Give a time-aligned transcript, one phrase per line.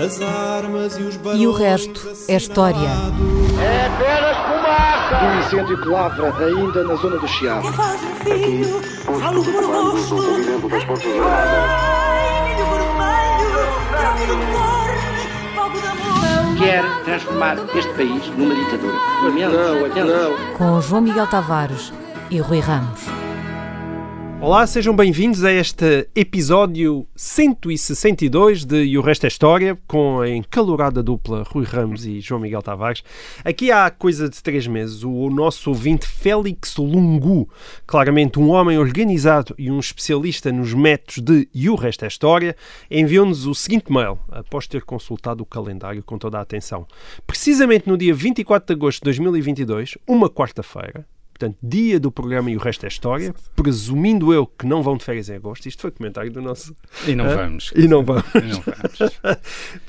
[0.00, 2.88] As armas e os E o resto é história.
[3.60, 5.24] É apenas fumaça!
[5.26, 7.68] Um incêndio que lavra ainda na zona do Chiado.
[7.68, 8.80] Que faz um filho,
[9.20, 10.16] falo rosto.
[10.16, 11.50] De de amor.
[16.58, 18.94] Quer transformar este país numa ditadura.
[19.22, 20.04] Não, lamento.
[20.04, 20.56] não.
[20.56, 21.92] Com João Miguel Tavares
[22.30, 23.19] e Rui Ramos.
[24.42, 30.30] Olá, sejam bem-vindos a este episódio 162 de E o Resto é História, com a
[30.30, 33.04] encalorada dupla Rui Ramos e João Miguel Tavares.
[33.44, 37.50] Aqui há coisa de três meses, o nosso ouvinte Félix Lungu,
[37.86, 42.56] claramente um homem organizado e um especialista nos métodos de E o Resto é História,
[42.90, 46.86] enviou-nos o seguinte mail, após ter consultado o calendário com toda a atenção.
[47.26, 51.06] Precisamente no dia 24 de agosto de 2022, uma quarta-feira,
[51.40, 55.04] Portanto, dia do programa e o resto é história, presumindo eu que não vão de
[55.04, 55.64] férias em agosto.
[55.66, 56.76] Isto foi comentário do nosso.
[57.08, 57.72] E não vamos.
[57.74, 58.24] E não vamos.
[58.34, 59.20] E não vamos.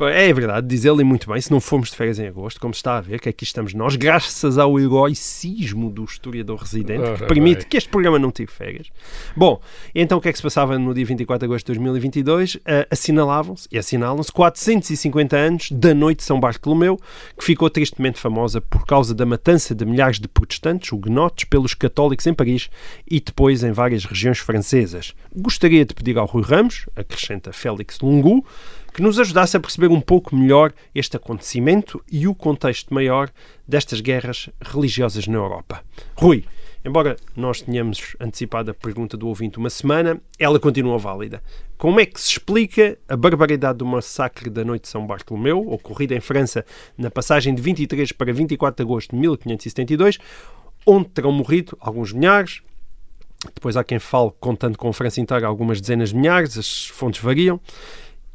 [0.14, 2.80] É verdade, diz ele muito bem, se não formos de férias em agosto, como se
[2.80, 7.60] está a ver, que aqui estamos nós, graças ao heroicismo do historiador residente, que permite
[7.60, 7.68] bem.
[7.68, 8.88] que este programa não tive férias.
[9.36, 9.60] Bom,
[9.94, 12.60] então o que é que se passava no dia 24 de agosto de 2022?
[12.66, 16.98] Ah, assinalavam-se, e assinalam-se, 450 anos da Noite de São Bartolomeu,
[17.38, 22.28] que ficou tristemente famosa por causa da matança de milhares de protestantes, huguenotes, pelos católicos
[22.28, 22.70] em Paris
[23.10, 25.14] e depois em várias regiões francesas.
[25.36, 28.46] Gostaria de pedir ao Rui Ramos, acrescenta Félix Lungu,
[28.94, 33.30] que nos ajudasse a perceber um pouco melhor este acontecimento e o contexto maior
[33.68, 35.84] destas guerras religiosas na Europa.
[36.16, 36.44] Rui,
[36.84, 41.42] embora nós tenhamos antecipado a pergunta do ouvinte uma semana, ela continua válida.
[41.78, 46.14] Como é que se explica a barbaridade do massacre da Noite de São Bartolomeu, ocorrida
[46.14, 46.66] em França
[46.98, 50.20] na passagem de 23 para 24 de agosto de 1572,
[50.86, 52.62] onde terão morrido alguns milhares,
[53.56, 57.22] depois há quem fale, contando com a França inteira, algumas dezenas de milhares, as fontes
[57.22, 57.60] variam.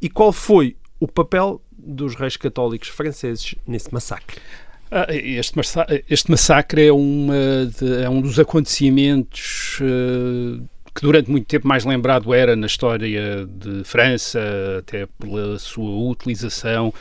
[0.01, 4.37] E qual foi o papel dos reis católicos franceses nesse massacre?
[4.91, 10.61] Ah, Este, massa- este massacre é, de- é um dos acontecimentos eh,
[10.95, 14.39] que durante muito tempo mais lembrado era na história de França,
[14.79, 16.93] até pela sua utilização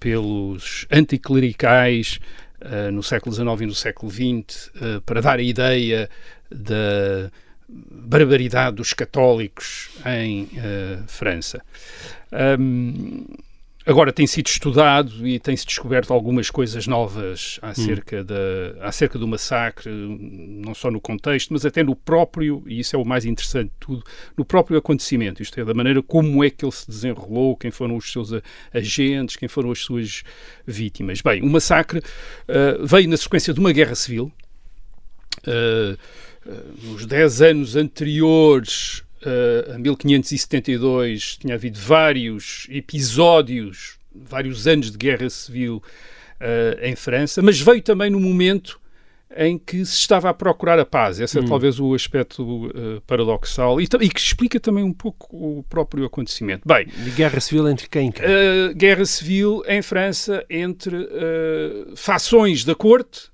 [0.00, 2.18] pelos anticlericais
[2.64, 6.08] eh, no século XIX e no século XX eh, para dar a ideia
[6.50, 7.30] da
[7.68, 11.62] barbaridade dos católicos em eh, França.
[12.32, 13.26] Ahm,
[13.86, 18.34] agora tem sido estudado e tem-se descoberto algumas coisas novas acerca, da,
[18.80, 23.04] acerca do massacre, não só no contexto, mas até no próprio, e isso é o
[23.04, 24.02] mais interessante de tudo,
[24.36, 27.96] no próprio acontecimento, isto é, da maneira como é que ele se desenrolou, quem foram
[27.96, 28.30] os seus
[28.72, 30.22] agentes, quem foram as suas
[30.66, 31.20] vítimas.
[31.20, 32.02] Bem, o massacre
[32.48, 34.32] ah, veio na sequência de uma guerra civil,
[35.46, 35.98] Uh,
[36.46, 44.98] uh, nos 10 anos anteriores uh, a 1572 tinha havido vários episódios, vários anos de
[44.98, 45.82] guerra civil
[46.40, 48.80] uh, em França, mas veio também no momento
[49.36, 51.18] em que se estava a procurar a paz.
[51.18, 55.62] Esse é talvez o aspecto uh, paradoxal e, e que explica também um pouco o
[55.64, 56.62] próprio acontecimento.
[56.66, 58.12] Bem, De guerra civil entre quem?
[58.12, 58.24] quem?
[58.24, 63.32] Uh, guerra civil em França entre uh, fações da corte,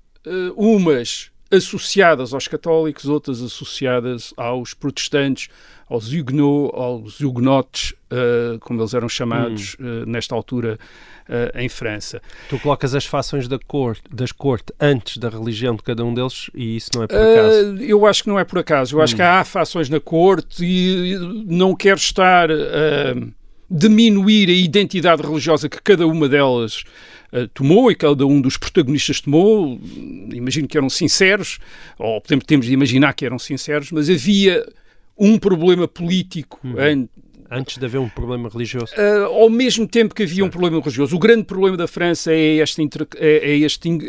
[0.55, 5.49] umas associadas aos católicos, outras associadas aos protestantes,
[5.89, 10.79] aos huguenots, aos huguenotes, uh, como eles eram chamados uh, nesta altura
[11.27, 12.21] uh, em França.
[12.49, 16.49] Tu colocas as fações da corte, das corte antes da religião de cada um deles
[16.55, 17.73] e isso não é por acaso.
[17.73, 18.95] Uh, eu acho que não é por acaso.
[18.95, 23.13] Eu acho que há fações na corte e não quero estar a
[23.73, 26.83] diminuir a identidade religiosa que cada uma delas
[27.31, 29.79] uh, tomou e cada um dos protagonistas tomou.
[30.33, 31.57] Imagino que eram sinceros,
[31.97, 34.67] ou podemos, temos de imaginar que eram sinceros, mas havia
[35.17, 37.07] um problema político an-
[37.53, 38.93] Antes de haver um problema religioso.
[38.95, 41.13] Uh, ao mesmo tempo que havia um problema religioso.
[41.17, 43.99] O grande problema da França é este, inter- é, é este, uh,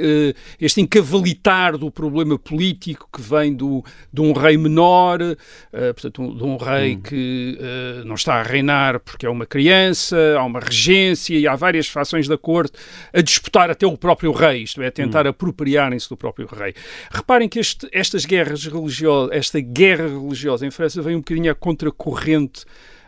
[0.60, 5.36] este encavalitar do problema político que vem do, de um rei menor, uh,
[5.92, 10.16] portanto, um- de um rei que uh, não está a reinar porque é uma criança,
[10.38, 12.74] há uma regência e há várias fações da corte
[13.12, 16.74] a disputar até o próprio rei, isto é, a tentar apropriarem-se do próprio rei.
[17.10, 21.54] Reparem que este- estas guerras religiosas, esta guerra religiosa em França vem um bocadinho à
[21.56, 22.64] contracorrente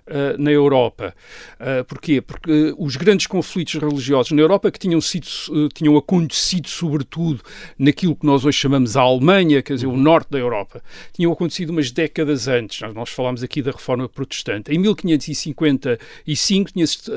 [0.08, 1.14] uh, na Europa.
[1.60, 2.20] Uh, porquê?
[2.20, 5.26] Porque uh, os grandes conflitos religiosos na Europa que tinham, sido,
[5.72, 7.40] tinham acontecido sobretudo
[7.78, 11.70] naquilo que nós hoje chamamos a Alemanha, quer dizer, o norte da Europa, tinham acontecido
[11.70, 12.80] umas décadas antes.
[12.80, 14.72] Nós, nós falámos aqui da Reforma Protestante.
[14.72, 17.10] Em 1555 tinha-se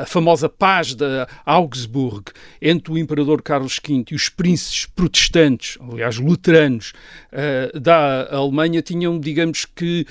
[0.00, 1.04] a famosa paz de
[1.44, 6.92] Augsburg entre o imperador Carlos V e os príncipes protestantes, aliás, luteranos,
[7.80, 10.06] da Alemanha, tinham, digamos que,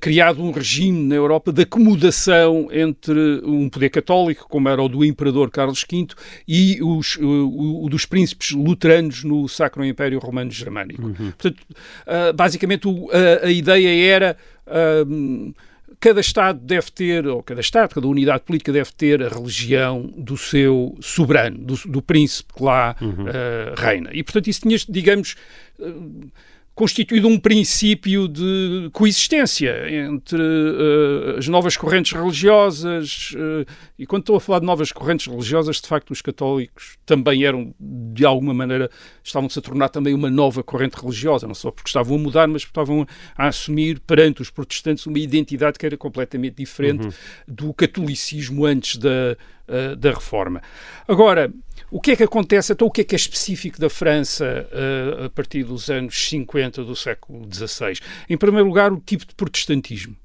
[0.00, 5.04] criado um regime na Europa da acomodação entre um poder católico, como era o do
[5.04, 6.08] imperador Carlos V,
[6.46, 11.02] e os, o, o dos príncipes luteranos no Sacro Império Romano Germânico.
[11.02, 11.32] Uhum.
[11.32, 14.36] Portanto, uh, basicamente a, a, ideia era.
[14.66, 15.52] Uh,
[16.00, 20.36] cada Estado deve ter, ou cada Estado, cada unidade política deve ter a religião do
[20.36, 23.26] seu soberano, do, do príncipe que lá uhum.
[23.26, 24.10] uh, reina.
[24.12, 25.36] E, portanto, isso tinha, digamos,
[25.78, 26.30] uh,
[26.80, 33.32] constituído um princípio de coexistência entre uh, as novas correntes religiosas.
[33.32, 37.44] Uh, e quando estou a falar de novas correntes religiosas, de facto, os católicos também
[37.44, 38.90] eram, de alguma maneira,
[39.22, 42.64] estavam-se a tornar também uma nova corrente religiosa, não só porque estavam a mudar, mas
[42.64, 43.06] porque estavam
[43.36, 47.12] a assumir perante os protestantes uma identidade que era completamente diferente uhum.
[47.46, 49.36] do catolicismo antes da,
[49.68, 50.62] uh, da reforma.
[51.06, 51.52] Agora,
[51.90, 52.72] o que é que acontece?
[52.72, 56.84] Então, o que é que é específico da França uh, a partir dos anos 50
[56.84, 57.98] do século XVI?
[58.28, 60.16] Em primeiro lugar, o tipo de protestantismo.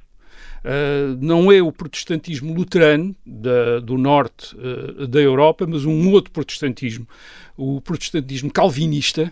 [0.65, 6.31] Uh, não é o protestantismo luterano da, do norte uh, da Europa, mas um outro
[6.31, 7.07] protestantismo,
[7.55, 9.31] o protestantismo calvinista,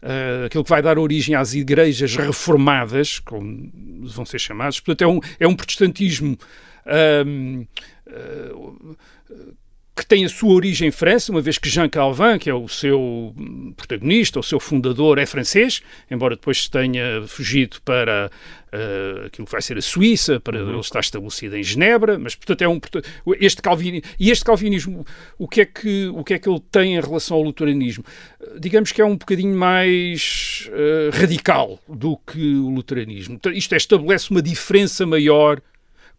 [0.00, 3.68] uh, aquele que vai dar origem às igrejas reformadas, como
[4.04, 4.78] vão ser chamadas.
[4.78, 6.38] Portanto, é um, é um protestantismo
[10.00, 12.66] que tem a sua origem em França, uma vez que Jean Calvin, que é o
[12.66, 13.34] seu
[13.76, 18.30] protagonista, o seu fundador, é francês, embora depois tenha fugido para
[18.72, 20.70] uh, aquilo que vai ser a Suíça, para uhum.
[20.70, 22.80] ele estar estabelecido em Genebra, mas portanto é um
[23.38, 25.04] este calvinismo e este calvinismo
[25.38, 28.02] o que é que o que é que ele tem em relação ao luteranismo?
[28.58, 33.38] Digamos que é um bocadinho mais uh, radical do que o luteranismo.
[33.52, 35.60] Isto é, estabelece uma diferença maior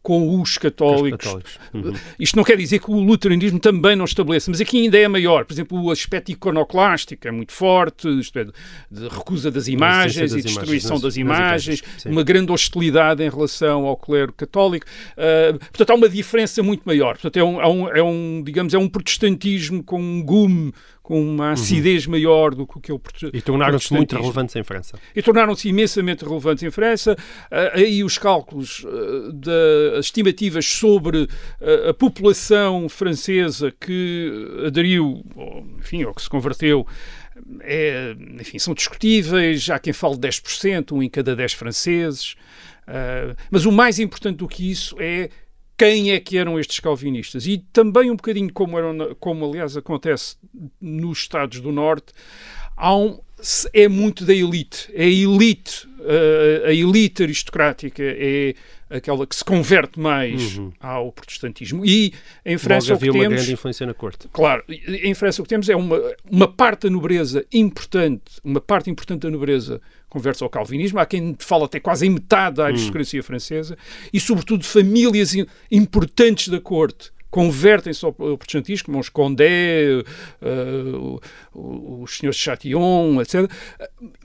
[0.01, 1.25] com os católicos.
[1.25, 1.59] Os católicos.
[1.73, 1.93] Uhum.
[2.19, 5.45] Isto não quer dizer que o luteranismo também não estabeleça, mas aqui ainda é maior.
[5.45, 10.39] Por exemplo, o aspecto iconoclástico é muito forte, isto é, de recusa das imagens das
[10.39, 14.85] e destruição imagens, das imagens, uma grande hostilidade em relação ao clero católico.
[15.13, 17.13] Uh, portanto, há uma diferença muito maior.
[17.13, 20.73] Portanto, é um, é um, é um digamos, é um protestantismo com um gume
[21.11, 21.51] com uma uhum.
[21.51, 22.11] acidez uhum.
[22.11, 23.37] maior do que o protestantismo.
[23.37, 24.97] E tornaram-se muito relevantes em França.
[25.13, 27.17] E tornaram-se imensamente relevantes em França.
[27.51, 35.21] Uh, aí os cálculos uh, das estimativas sobre uh, a população francesa que aderiu,
[35.79, 36.87] enfim, ou que se converteu,
[37.59, 39.69] é, enfim, são discutíveis.
[39.69, 42.37] Há quem fale de 10%, um em cada 10 franceses.
[42.87, 45.29] Uh, mas o mais importante do que isso é
[45.81, 47.47] quem é que eram estes calvinistas.
[47.47, 50.37] E também um bocadinho como, eram, como aliás acontece
[50.79, 52.13] nos Estados do Norte,
[52.77, 53.19] há um,
[53.73, 54.89] é muito da elite.
[54.93, 55.87] É a elite,
[56.65, 58.53] a, a elite aristocrática é
[58.89, 60.71] aquela que se converte mais uhum.
[60.79, 61.85] ao protestantismo.
[61.85, 62.13] E
[62.45, 63.27] em França Logo o que temos...
[63.27, 64.27] uma grande influência na corte.
[64.31, 65.99] Claro, em França o que temos é uma,
[66.29, 70.99] uma parte da nobreza importante, uma parte importante da nobreza converte ao calvinismo.
[70.99, 73.23] Há quem fala até quase em metade da aristocracia hum.
[73.23, 73.77] francesa
[74.11, 75.33] e, sobretudo, famílias
[75.71, 80.03] importantes da corte convertem-se ao protestantismo, como os Condé,
[80.41, 81.19] uh,
[81.53, 83.49] os senhores de Châtillon, etc.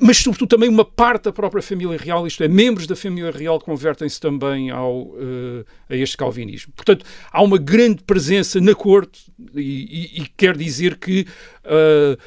[0.01, 3.61] Mas, sobretudo, também uma parte da própria família real, isto é, membros da família real
[3.61, 6.73] convertem-se também ao, uh, a este calvinismo.
[6.75, 9.61] Portanto, há uma grande presença na corte e,
[10.19, 11.27] e, e quer dizer que,
[11.65, 12.19] uh,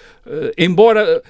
[0.58, 1.22] embora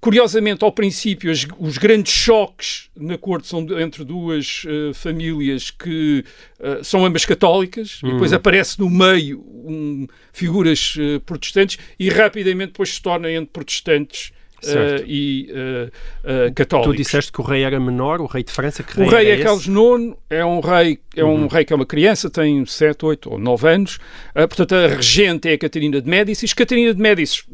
[0.00, 6.24] curiosamente, ao princípio, os, grandes choques na corte são entre duas uh, famílias que
[6.60, 8.36] uh, são ambas católicas, e depois uhum.
[8.36, 14.32] aparece no meio um, figuras uh, protestantes, e rapidamente depois se torna entre protestantes
[14.70, 16.94] uh, e uh, uh, católicos.
[16.94, 19.30] Tu disseste que o rei era menor, o rei de França, que rei O rei
[19.30, 21.46] é Carlos IX, é um rei, é um uhum.
[21.46, 23.98] rei que é uma criança, tem 7, 8 ou 9 anos,
[24.34, 26.52] portanto a regente é a Catarina de Médicis.
[26.52, 27.44] Catarina de Médicis,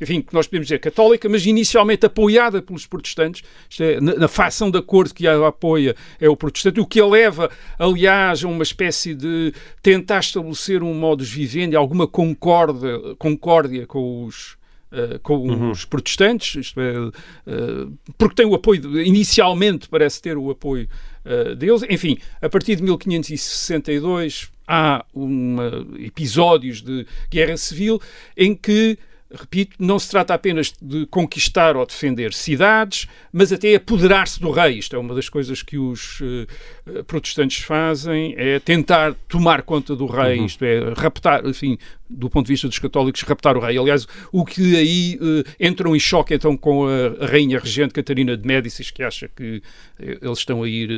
[0.00, 3.42] enfim, que nós podemos dizer católica, mas inicialmente apoiada pelos protestantes,
[3.80, 7.06] é, na, na facção da corte que a apoia é o protestante, o que a
[7.06, 14.24] leva, aliás, a uma espécie de tentar estabelecer um modus vivendi, alguma concórdia, concórdia com
[14.24, 14.56] os
[14.92, 15.70] Uh, com uhum.
[15.70, 20.86] os protestantes, isto é, uh, porque tem o apoio, inicialmente parece ter o apoio
[21.24, 21.82] uh, deles.
[21.88, 28.02] Enfim, a partir de 1562 há uma, episódios de guerra civil
[28.36, 28.98] em que
[29.34, 34.78] repito, não se trata apenas de conquistar ou defender cidades, mas até apoderar-se do rei.
[34.78, 40.06] Isto é uma das coisas que os uh, protestantes fazem, é tentar tomar conta do
[40.06, 40.46] rei, uhum.
[40.46, 43.78] isto é, raptar, enfim, do ponto de vista dos católicos, raptar o rei.
[43.78, 48.36] Aliás, o que aí uh, entram em choque então com a, a, rainha regente Catarina
[48.36, 49.62] de Médicis, que acha que
[49.98, 50.90] eles estão a ir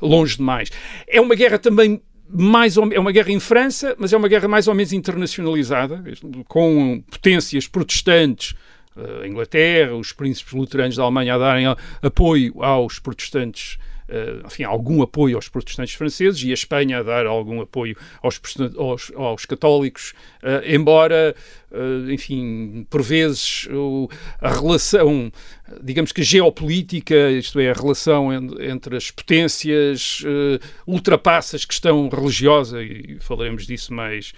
[0.00, 0.70] longe demais.
[1.06, 2.00] É uma guerra também
[2.32, 6.02] mais ou, é uma guerra em França, mas é uma guerra mais ou menos internacionalizada,
[6.48, 8.54] com potências protestantes,
[9.22, 11.66] a Inglaterra, os príncipes luteranos da Alemanha a darem
[12.02, 13.78] apoio aos protestantes
[14.44, 18.40] enfim, algum apoio aos protestantes franceses e a Espanha a dar algum apoio aos,
[18.76, 21.34] aos, aos católicos, uh, embora,
[21.70, 23.68] uh, enfim, por vezes
[24.40, 25.32] a relação,
[25.82, 30.22] digamos que geopolítica, isto é, a relação entre as potências
[30.86, 34.32] ultrapassa a questão religiosa e falaremos disso mais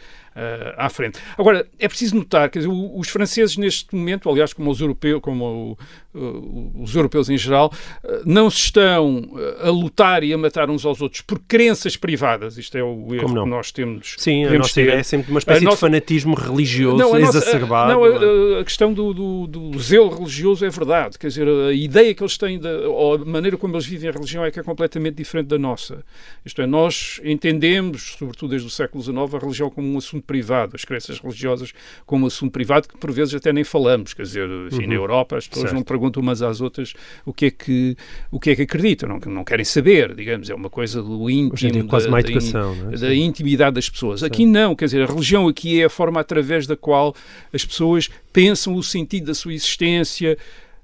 [0.76, 1.18] à frente.
[1.38, 5.76] Agora, é preciso notar que os franceses neste momento, aliás, como os europeus, como
[6.14, 7.72] o, os europeus em geral,
[8.04, 12.56] uh, não se estão a lutar e a matar uns aos outros por crenças privadas.
[12.56, 14.14] Isto é o erro que nós temos.
[14.18, 14.82] Sim, a nossa ter.
[14.82, 15.76] ideia é sempre uma espécie nossa...
[15.76, 17.92] de fanatismo religioso não, exacerbado.
[17.92, 21.18] Não, a, a questão do, do, do, zelo religioso é verdade.
[21.18, 24.12] Quer dizer, a ideia que eles têm, da, ou a maneira como eles vivem a
[24.12, 26.04] religião é que é completamente diferente da nossa.
[26.44, 30.72] Isto é, nós entendemos, sobretudo desde o século XIX, a religião como um assunto privado,
[30.74, 31.72] as crenças religiosas
[32.04, 34.88] como assunto privado que por vezes até nem falamos, quer dizer, enfim, uhum.
[34.88, 35.76] na Europa as pessoas certo.
[35.76, 37.96] não perguntam umas às outras o que é que,
[38.30, 41.86] o que, é que acreditam, não, não querem saber, digamos, é uma coisa do íntimo,
[41.86, 42.96] quase da, educação, da, é?
[42.96, 44.20] da intimidade das pessoas.
[44.20, 44.32] Certo.
[44.32, 47.14] Aqui não, quer dizer, a religião aqui é a forma através da qual
[47.52, 50.36] as pessoas pensam o sentido da sua existência,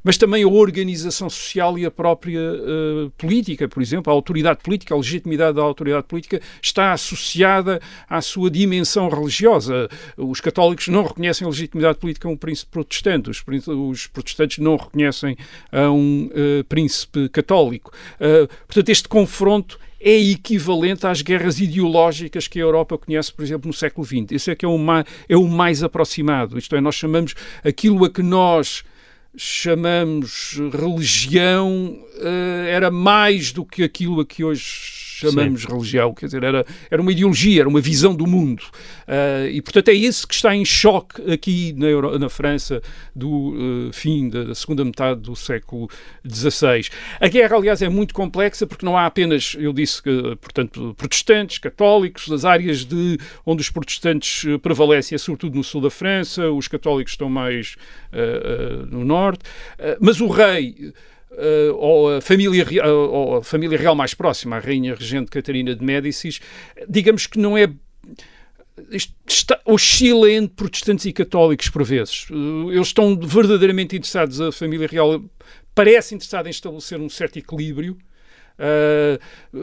[0.03, 4.95] mas também a organização social e a própria uh, política, por exemplo, a autoridade política,
[4.95, 9.89] a legitimidade da autoridade política está associada à sua dimensão religiosa.
[10.17, 14.77] Os católicos não reconhecem a legitimidade política a um príncipe protestante, os, os protestantes não
[14.77, 15.37] reconhecem
[15.71, 17.93] a um uh, príncipe católico.
[18.17, 23.69] Uh, portanto, este confronto é equivalente às guerras ideológicas que a Europa conhece, por exemplo,
[23.69, 24.33] no século XX.
[24.33, 26.59] Esse é que é o mais, é o mais aproximado.
[26.59, 28.83] Isto é, nós chamamos aquilo a que nós
[29.37, 35.69] chamamos religião uh, era mais do que aquilo a que hoje chamamos Sim.
[35.69, 38.63] religião, quer dizer, era, era uma ideologia, era uma visão do mundo.
[39.07, 42.83] Uh, e, portanto, é isso que está em choque aqui na, Euro, na França
[43.15, 45.89] do uh, fim da, da, segunda metade do século
[46.27, 46.89] XVI.
[47.21, 51.59] A guerra, aliás, é muito complexa porque não há apenas, eu disse que, portanto, protestantes,
[51.59, 56.51] católicos, as áreas de onde os protestantes eh, prevalecem é sobretudo no sul da França,
[56.51, 57.77] os católicos estão mais
[58.13, 59.45] uh, no norte,
[60.01, 60.93] mas o rei
[61.41, 65.75] uh, ou, a família, uh, ou a família real mais próxima, a Rainha Regente Catarina
[65.75, 66.41] de Médicis,
[66.89, 67.71] digamos que não é
[69.27, 72.27] Está, oscila entre protestantes e católicos por vezes.
[72.31, 75.23] Uh, eles estão verdadeiramente interessados, a família real
[75.75, 77.99] parece interessada em estabelecer um certo equilíbrio,
[78.61, 79.19] Uh,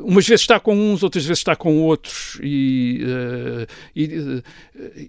[0.07, 4.41] umas vezes está com uns, outras vezes está com outros, e, uh, e,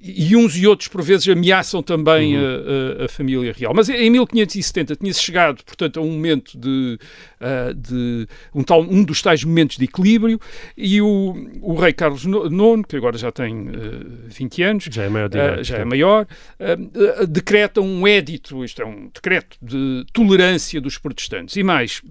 [0.02, 3.00] e, uns e outros, por vezes, ameaçam também uhum.
[3.00, 3.72] a, a, família real.
[3.74, 6.98] Mas em 1570 tinha-se chegado, portanto, a um momento de,
[7.40, 10.38] uh, de um, tal, um dos tais momentos de equilíbrio,
[10.76, 13.70] e o, o rei Carlos IX, que agora já tem
[14.28, 16.26] 20 anos, já é maior, idade, já é maior
[17.26, 21.56] decreta um édito, isto é um decreto de tolerância dos protestantes.
[21.56, 22.02] E mais,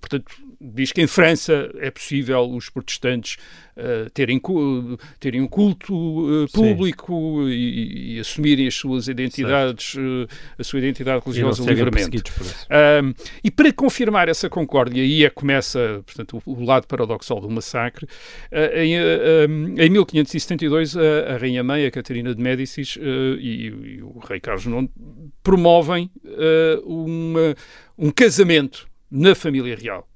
[0.00, 3.36] portanto, diz que em França é possível os protestantes
[3.76, 4.40] uh, terem,
[5.20, 10.26] terem um culto uh, público e, e, assumirem as suas identidades, uh,
[10.58, 12.22] a sua identidade religiosa livremente.
[13.44, 17.50] e para confirmar essa concórdia, e é que começa portanto, o, o lado paradoxal do
[17.50, 18.06] massacre,
[18.74, 18.94] em,
[19.78, 24.88] em 1572 a, a Rainha-Mãe, a Catarina de Médicis e, e, o rei Carlos IX
[25.42, 26.10] promovem
[26.84, 27.54] uma,
[27.98, 30.08] um casamento na família real.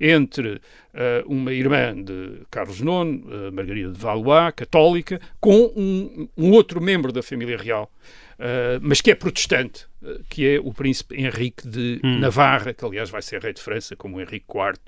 [0.00, 0.60] Entre
[0.98, 6.80] eh, uma irmã de Carlos IX, eh, Margarida de Valois, católica, com um, um outro
[6.80, 7.92] membro da família real,
[8.38, 12.18] uh, mas que é protestante, uh, que é o príncipe Henrique de hum.
[12.18, 14.78] Navarra, que aliás vai ser rei de França, como Henrique IV,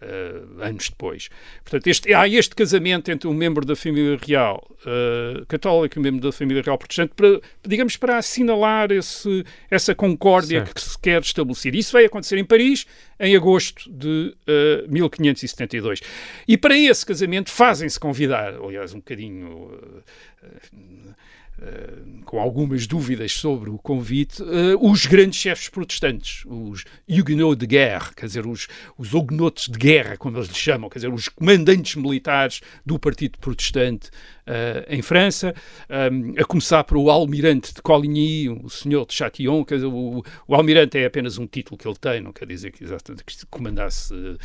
[0.00, 1.28] uh, anos depois.
[1.62, 4.66] Portanto, este, há este casamento entre um membro da família real
[5.46, 10.60] católica e um membro da família real protestante, para, digamos, para assinalar esse, essa concórdia
[10.60, 10.74] certo.
[10.74, 11.74] que se quer estabelecer.
[11.74, 12.86] Isso vai acontecer em Paris
[13.18, 15.49] em agosto de uh, 1550.
[15.54, 16.00] 1972.
[16.46, 19.48] E para esse casamento fazem-se convidar, aliás, um bocadinho.
[20.42, 21.14] Uh,
[21.60, 27.66] uh, com algumas dúvidas sobre o convite, uh, os grandes chefes protestantes, os Huguenots de
[27.66, 31.28] guerra quer dizer, os, os Huguenotes de guerra, como eles lhe chamam, quer dizer, os
[31.28, 34.10] comandantes militares do Partido Protestante
[34.88, 35.54] em França,
[36.12, 40.24] um, a começar por o almirante de Coligny, o senhor de Châtillon, quer dizer, o,
[40.46, 43.46] o, almirante é apenas um título que ele tem, não quer dizer que exatamente que
[43.46, 44.38] comandasse uh,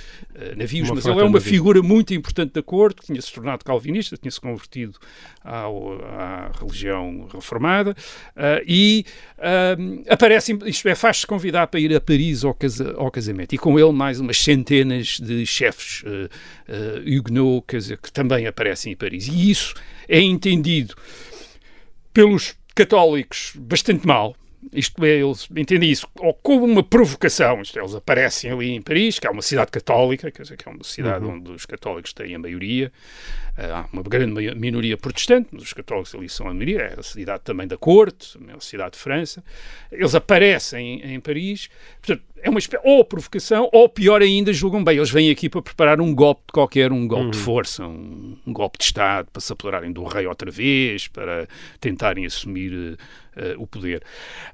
[0.56, 4.18] navios, uma mas ele é uma figura muito importante da corte, que tinha-se tornado calvinista,
[4.18, 5.00] tinha-se convertido
[5.44, 9.06] ao, à religião reformada, uh, e
[10.10, 13.80] aparece, isto é, faz-se convidar para ir a Paris ao, casa, ao, casamento, e com
[13.80, 16.30] ele mais umas centenas de chefes uh,
[17.02, 19.28] Huguenot, quer dizer, que também aparecem em Paris.
[19.28, 19.74] E isso
[20.08, 20.96] é entendido
[22.14, 24.36] pelos católicos bastante mal.
[24.74, 27.62] isto é, eles entendem isso ou como uma provocação.
[27.62, 30.68] Isto é, eles aparecem ali em Paris, que é uma cidade católica, quer dizer, que
[30.68, 31.36] é uma cidade Uhum.
[31.36, 32.92] onde os católicos têm a maioria.
[33.58, 36.80] Ah, Há uma grande minoria protestante, mas os católicos ali são a maioria.
[36.82, 39.44] É a cidade também da corte, é a cidade de França.
[39.92, 41.70] Eles aparecem em, em Paris.
[42.02, 44.98] Portanto, é uma ou provocação, ou pior ainda, julgam bem.
[44.98, 48.54] Eles vêm aqui para preparar um golpe de qualquer, um golpe de força, um, um
[48.54, 51.48] golpe de Estado, para se apoderarem do rei outra vez, para
[51.80, 52.98] tentarem assumir
[53.36, 54.04] eh, o poder.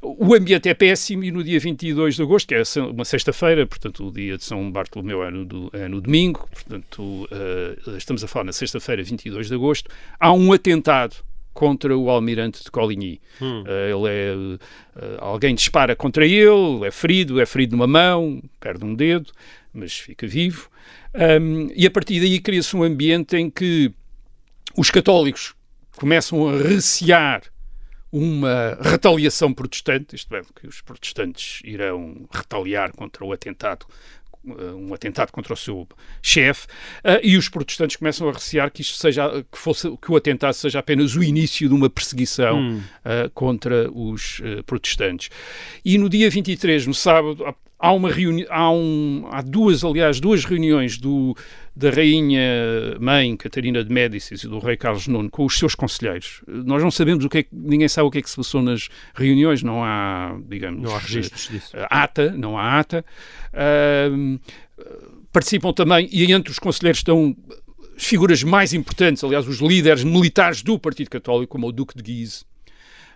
[0.01, 4.07] O ambiente é péssimo e no dia 22 de agosto, que é uma sexta-feira, portanto
[4.07, 8.27] o dia de São Bartolomeu é no, do- é no domingo, portanto eh, estamos a
[8.27, 11.15] falar na sexta-feira, 22 de agosto, há um atentado
[11.53, 13.21] contra o almirante de Coligny.
[13.67, 14.57] Eh, ele é
[15.01, 19.31] eh, alguém dispara contra ele, é ferido, é ferido numa mão, perde um dedo,
[19.73, 20.69] mas fica vivo.
[21.13, 23.93] Ahm, e a partir daí cria-se um ambiente em que
[24.77, 25.53] os católicos
[25.97, 27.43] começam a recear
[28.11, 33.85] uma retaliação protestante, isto é, que os protestantes irão retaliar contra o atentado
[34.43, 35.87] um atentado contra o seu
[36.21, 36.67] chefe
[37.03, 40.53] eh, e os protestantes começam a recear que isto seja que fosse que o atentado
[40.53, 45.29] seja apenas o início de uma perseguição eh, contra os eh, protestantes.
[45.85, 47.45] E no dia 23 no sábado
[47.81, 51.35] há- uma reuni há, um, há duas aliás duas reuniões do
[51.75, 52.41] da rainha
[52.99, 56.91] mãe Catarina de Médicis e do rei Carlos IX com os seus conselheiros nós não
[56.91, 59.63] sabemos o que é que, ninguém sabe o que é que se passou nas reuniões
[59.63, 61.75] não há digamos Não há registros disso.
[61.75, 63.05] eh, ata, não há ata.
[63.53, 64.37] Ahm,
[65.31, 67.35] participam também, e entre os conselheiros estão
[67.97, 72.43] figuras mais importantes, aliás, os líderes militares do Partido Católico, como o Duque de Guise.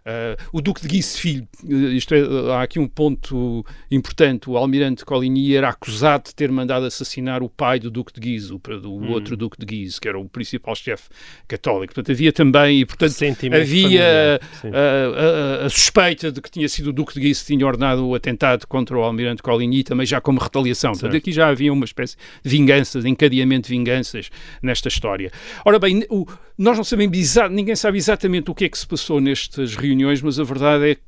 [0.08, 2.20] Ah, o Duque de Guise Filho, eh, isto é,
[2.54, 7.50] há aqui um ponto importante, o almirante Coligny era acusado de ter mandado assassinar o
[7.50, 10.76] pai do Duque de Guise, o, do outro Duque de Guise, que era o principal
[10.76, 11.10] chefe
[11.48, 11.94] católico.
[11.96, 16.92] Portanto, havia também, e portanto, Sentimento havia a, a- a suspeita de que tinha sido
[16.92, 20.22] o Duque de Guise que tinha ordenado o atentado contra o almirante Coligny, também já
[20.22, 20.92] como retaliação.
[20.92, 21.24] Portanto, Certo.
[21.24, 24.30] aqui já havia uma espécie de vingança, de encadeamento de vinganças
[24.62, 25.32] nesta história.
[25.66, 26.26] Ora bem, o-
[26.58, 30.22] nós não sabemos, exa- ninguém sabe exatamente o que é que se passou nestas reuniões,
[30.22, 31.02] mas a verdade é que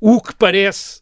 [0.00, 1.00] o, que parece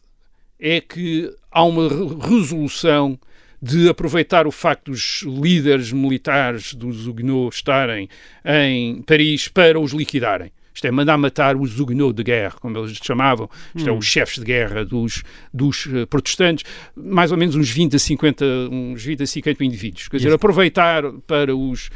[0.59, 3.19] é que há uma re- resolução
[3.61, 8.07] de aproveitar o facto dos líderes militares dos Huguenots estarem
[8.45, 10.51] em Paris para os liquidarem.
[10.73, 13.49] Isto é, mandar matar os Huguenots de guerra, como eles chamavam.
[13.73, 15.23] Isto é, os chefes de guerra dos,
[15.53, 16.65] dos eh, protestantes.
[16.93, 20.09] Mais ou menos uns 20 a 50, uns 20 a 50 indivíduos.
[20.09, 21.89] Quer dizer, aproveitar para os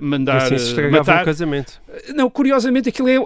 [0.00, 1.22] mandar assim se eh, matar.
[1.22, 1.80] o casamento.
[2.14, 3.16] Não, curiosamente, aquilo é.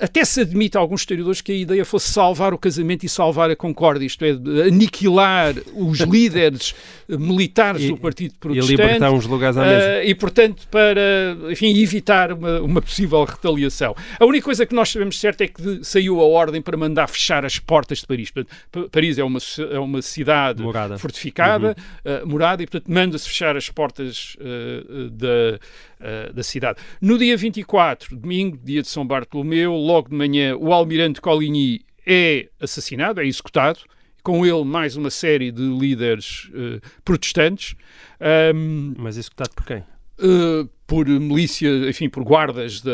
[0.00, 3.50] até se admite a alguns historiadores que a ideia fosse salvar o casamento e salvar
[3.50, 4.30] a concórdia, isto é,
[4.66, 6.74] aniquilar os líderes
[7.08, 8.70] eh, militares E- do Partido E Protestante.
[8.70, 9.86] libertar uns lugares à mesa.
[9.86, 13.94] eh, e, portanto, para, enfim, evitar uma, uma possível retaliação.
[14.18, 17.44] A única coisa que nós sabemos certo é que saiu a ordem para mandar fechar
[17.44, 18.32] as portas de Paris.
[18.90, 19.38] Paris é uma,
[19.72, 20.98] é uma cidade Morada.
[20.98, 25.58] fortificada, eh, morada, e, portanto, manda-se fechar as portas eh, eh, da,
[26.00, 26.78] eh, da cidade.
[27.00, 32.48] No dia 24, domingo, dia de São Bartolomeu, logo de manhã, o almirante Coligny é
[32.60, 33.80] assassinado, é executado,
[34.22, 37.74] com ele mais uma série de líderes eh, protestantes.
[38.20, 39.84] Ahm, Mas executado por quem?
[40.18, 42.92] Uh, por milícia, enfim, por guardas da-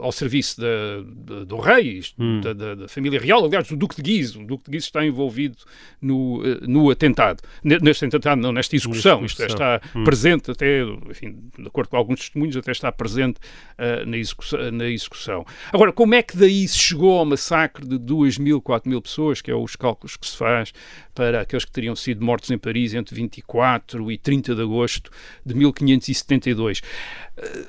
[0.00, 1.02] ao serviço da-
[1.36, 2.40] da- do rei, Hum.
[2.40, 4.38] da, da- família real, aliás, do Duque de Guise.
[4.38, 5.58] O Duque de Guise está envolvido
[6.00, 9.24] no, uh, no atentado, Ne- neste atentado, não, nesta execução.
[9.24, 13.36] Isto é, está presente até, enfim, de acordo com alguns testemunhos, até está presente
[13.78, 15.44] uh, na, execução, na execução.
[15.72, 19.42] Agora, como é que daí se chegou ao massacre de 2 mil, 4 mil pessoas,
[19.42, 20.72] que é os cálculos que se faz
[21.14, 25.10] para aqueles que teriam sido mortos em Paris entre 24 e 30 de agosto
[25.44, 26.80] de 1572?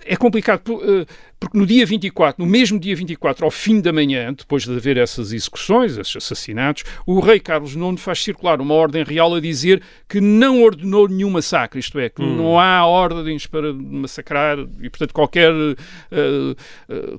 [0.06, 1.06] É complicado eh,
[1.40, 4.98] porque no dia 24, no mesmo dia 24, ao fim da manhã, depois de haver
[4.98, 9.82] essas execuções, esses assassinatos, o rei Carlos IX faz circular uma ordem real a dizer
[10.10, 15.14] que não ordenou nenhum massacre, isto é, que não há ordens para massacrar e, portanto,
[15.14, 15.52] qualquer,
[16.12, 16.56] eh,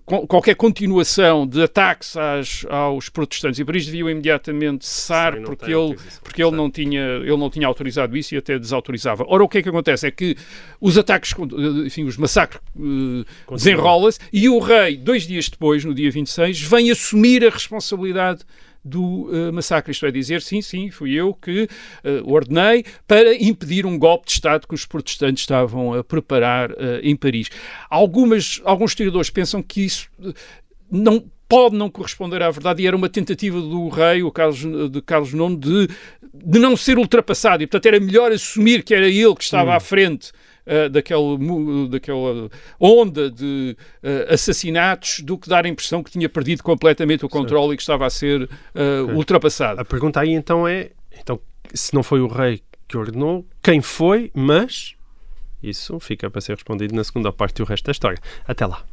[0.05, 3.59] co- qualquer continuação de ataques às- aos protestantes.
[3.61, 7.51] E por isso deviam imediatamente cessar, Sim, porque ele, porque ele não, tinha, ele não
[7.51, 9.25] tinha autorizado isso e até desautorizava.
[9.29, 10.07] Ora, o que é que acontece?
[10.07, 10.37] É que
[10.81, 13.25] os ataques, eh, enfim, os massacres eh,
[14.33, 18.45] e o rei, dois dias depois, no dia 26, vem assumir a responsabilidade
[18.87, 21.69] do eh, massacre, isto é dizer, sim, sim, fui eu que
[22.05, 27.01] eh, ordenei para impedir um golpe de Estado que os protestantes estavam a preparar eh,
[27.03, 27.51] em Paris.
[27.91, 30.09] Algumas, alguns historiadores pensam que isso
[30.91, 35.03] não pode não corresponder à verdade e era uma tentativa do rei, o Carlos, de
[35.03, 35.89] Carlos IX, de,
[36.33, 39.81] de não ser ultrapassado e, portanto, era melhor assumir que era ele que estava à
[39.81, 40.33] frente
[40.67, 41.23] uh, daquela,
[41.89, 47.29] daquela onda de uh, assassinatos do que dar a impressão que tinha perdido completamente o
[47.29, 49.81] controle e que estava a ser uh, ultrapassado.
[49.81, 51.41] A pergunta aí então é, então,
[51.73, 54.95] se não foi o rei que ordenou, quem foi, mas
[55.63, 58.19] isso fica para ser respondido na segunda parte e o resto da história.
[58.47, 58.85] Até lá.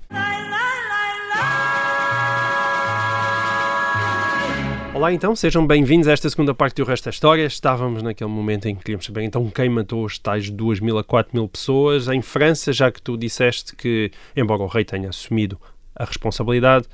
[5.03, 7.45] Olá então, sejam bem-vindos a esta segunda parte do resto da história.
[7.45, 11.03] Estávamos naquele momento em que queríamos saber então quem matou os tais 2 mil a
[11.03, 15.59] 4 mil pessoas em França, já que tu disseste que, embora o rei tenha assumido
[15.93, 16.87] a responsabilidade,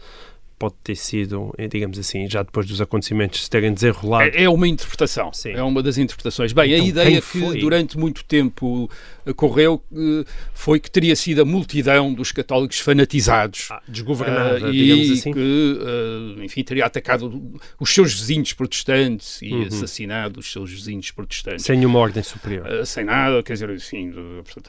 [0.59, 4.29] pode ter sido, eh, digamos assim, já depois dos acontecimentos se terem desenrolado.
[4.35, 5.53] É, é uma interpretação, Sim.
[5.53, 6.51] é uma das interpretações.
[6.51, 8.89] Bem, então, a ideia que durante muito tempo
[9.25, 13.69] eh, correu eh, foi que teria sido a multidão dos católicos fanatizados.
[13.71, 15.31] Ah, desgovernada, uh, digamos assim.
[15.31, 19.67] que, uh, enfim, teria atacado os seus vizinhos protestantes e uhum.
[19.67, 21.65] assassinado os seus vizinhos protestantes.
[21.65, 22.67] Sem nenhuma ordem superior.
[22.67, 24.13] Uh, sem nada, quer dizer, enfim,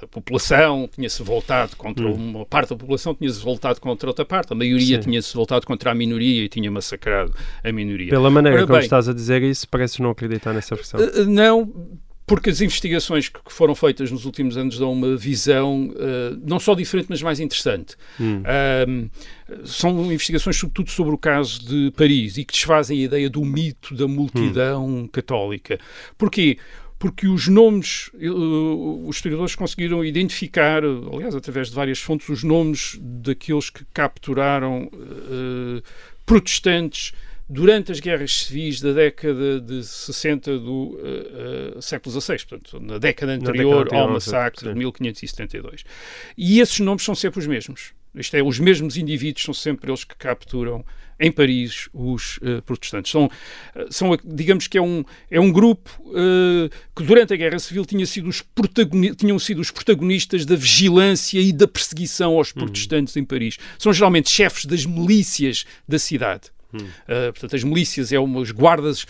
[0.03, 2.31] a população tinha-se voltado contra uhum.
[2.31, 5.93] uma parte da população tinha-se voltado contra outra parte, a maioria tinha-se voltado contra contra
[5.93, 8.11] a minoria e tinha massacrado a minoria.
[8.11, 11.01] Pela maneira Ora, como bem, estás a dizer isso, parece não acreditar nessa versão.
[11.01, 11.73] Uh, não,
[12.27, 16.75] porque as investigações que foram feitas nos últimos anos dão uma visão uh, não só
[16.75, 17.97] diferente, mas mais interessante.
[18.21, 18.43] Hum.
[18.43, 23.43] Uh, são investigações, sobretudo, sobre o caso de Paris e que desfazem a ideia do
[23.45, 25.09] mito da multidão hum.
[25.09, 25.79] católica.
[26.19, 26.59] Porquê?
[27.01, 32.99] Porque os nomes, uh, os historiadores conseguiram identificar, aliás, através de várias fontes, os nomes
[33.01, 35.83] daqueles que capturaram uh,
[36.27, 37.13] protestantes
[37.49, 42.99] durante as guerras civis da década de 60 do uh, uh, século XVI, portanto, na
[42.99, 44.73] década anterior, na década ao massacre sim.
[44.75, 45.85] de 1572.
[46.37, 47.95] E esses nomes são sempre os mesmos.
[48.15, 50.85] Isto é, os mesmos indivíduos são sempre eles que capturam
[51.21, 53.13] em Paris os uh, protestantes.
[53.13, 53.31] São, uh,
[53.91, 58.07] são, digamos que é um, é um grupo uh, que durante a Guerra Civil tinha
[58.07, 58.43] sido os
[59.17, 62.63] tinham sido os protagonistas da vigilância e da perseguição aos uhum.
[62.63, 63.23] protestantes uhum.
[63.23, 63.59] em Paris.
[63.79, 66.51] São geralmente chefes das milícias da cidade.
[66.77, 69.07] Uh, portanto, as milícias é umas guardas uh,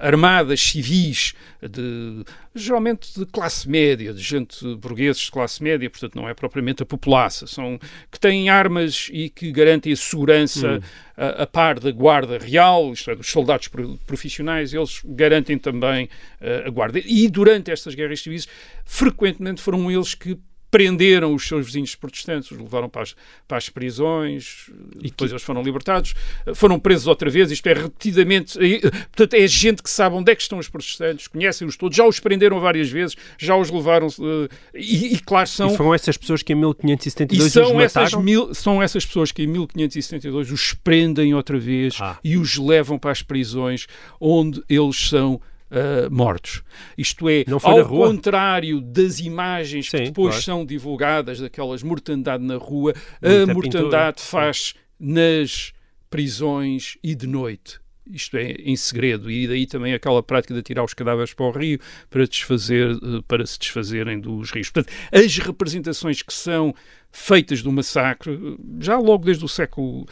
[0.00, 6.28] armadas civis, de, geralmente de classe média, de gente burgueses de classe média, portanto, não
[6.28, 7.78] é propriamente a população, são
[8.10, 10.80] que têm armas e que garantem a segurança
[11.16, 13.68] a, a, par da guarda real, isto é, dos soldados
[14.06, 16.08] profissionais, eles garantem também
[16.40, 17.00] uh, a guarda.
[17.04, 18.48] E durante estas guerras civis,
[18.84, 20.38] frequentemente foram eles que
[20.74, 23.14] prenderam os seus vizinhos protestantes, os levaram para as,
[23.46, 25.34] para as prisões, e depois que...
[25.34, 26.16] eles foram libertados,
[26.52, 28.58] foram presos outra vez, isto é, repetidamente,
[29.14, 32.18] portanto, é gente que sabe onde é que estão os protestantes, conhecem-os todos, já os
[32.18, 35.72] prenderam várias vezes, já os levaram, uh, e, e, claro, são...
[35.72, 39.30] E foram essas pessoas que em 1572 e são os essas mil, São essas pessoas
[39.30, 42.18] que em 1572 os prendem outra vez ah.
[42.24, 43.86] e os levam para as prisões,
[44.20, 45.40] onde eles são
[45.74, 46.62] uh, mortos.
[46.96, 50.44] Isto é, ao contrário das imagens Sim, que depois claro.
[50.44, 55.72] são divulgadas daquelas mortandade na rua, Muita a mortandade faz nas
[56.08, 60.84] prisões e de noite isto é, em segredo, e daí também aquela prática de tirar
[60.84, 61.78] os cadáveres para o rio
[62.10, 64.70] para, desfazer, eh, para se desfazerem dos rios.
[64.70, 66.74] Portanto, as representações que são
[67.16, 70.04] feitas do massacre, já logo desde o século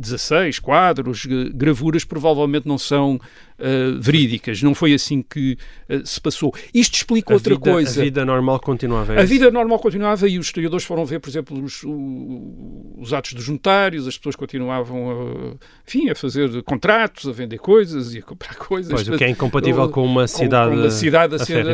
[0.00, 4.62] XVI, uh, quadros, gravuras, provavelmente não são uh, verídicas.
[4.62, 5.56] Não foi assim que
[5.88, 6.54] uh, se passou.
[6.74, 7.98] Isto explica a outra vida, coisa.
[7.98, 9.14] A vida normal continuava.
[9.14, 13.32] A, a vida normal continuava e os historiadores foram ver, por exemplo, os, os atos
[13.32, 15.54] dos juntários, as pessoas continuavam a,
[15.88, 18.92] enfim, a fazer contratos, a vender coisas e a comprar coisas.
[18.92, 21.64] Pois, o que é incompatível com uma cidade, com, com uma cidade a, a ser...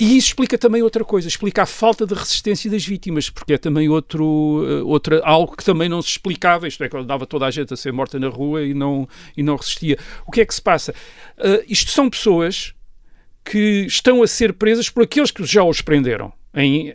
[0.00, 3.58] e isso explica também outra coisa, explica a falta de resistência das vítimas, porque é
[3.58, 7.44] também outro, uh, outra, algo que também não se explicava, isto é, que dava toda
[7.46, 9.98] a gente a ser morta na rua e não, e não resistia.
[10.26, 10.94] O que é que se passa?
[11.36, 12.72] Uh, isto são pessoas
[13.44, 16.94] que estão a ser presas por aqueles que já os prenderam em uh,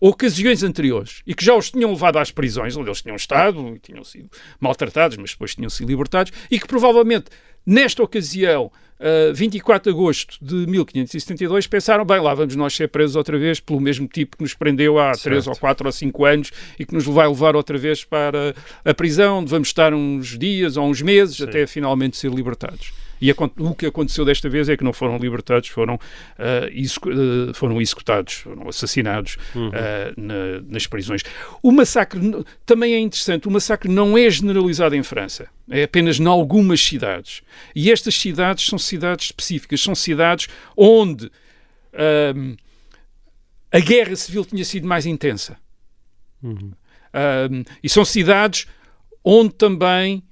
[0.00, 4.02] ocasiões anteriores e que já os tinham levado às prisões, onde eles tinham estado, tinham
[4.02, 7.26] sido maltratados, mas depois tinham sido libertados, e que provavelmente
[7.66, 8.70] nesta ocasião
[9.00, 13.60] uh, 24 de agosto de 1572, pensaram, bem, lá vamos nós ser presos outra vez
[13.60, 15.24] pelo mesmo tipo que nos prendeu há certo.
[15.24, 18.94] 3 ou 4 ou 5 anos e que nos vai levar outra vez para a
[18.94, 21.44] prisão, onde vamos estar uns dias ou uns meses Sim.
[21.44, 22.92] até finalmente ser libertados.
[23.20, 27.80] E o que aconteceu desta vez é que não foram libertados, foram, uh, uh, foram
[27.80, 29.68] executados, foram assassinados uhum.
[29.68, 29.72] uh,
[30.16, 31.22] na, nas prisões.
[31.62, 32.20] O massacre
[32.64, 37.42] também é interessante, o massacre não é generalizado em França, é apenas em algumas cidades.
[37.76, 41.30] E estas cidades são cidades específicas, são cidades onde
[43.72, 45.56] a guerra civil tinha sido mais intensa.
[46.42, 46.72] Uhum.
[47.82, 48.66] E são cidades
[49.24, 50.22] onde também,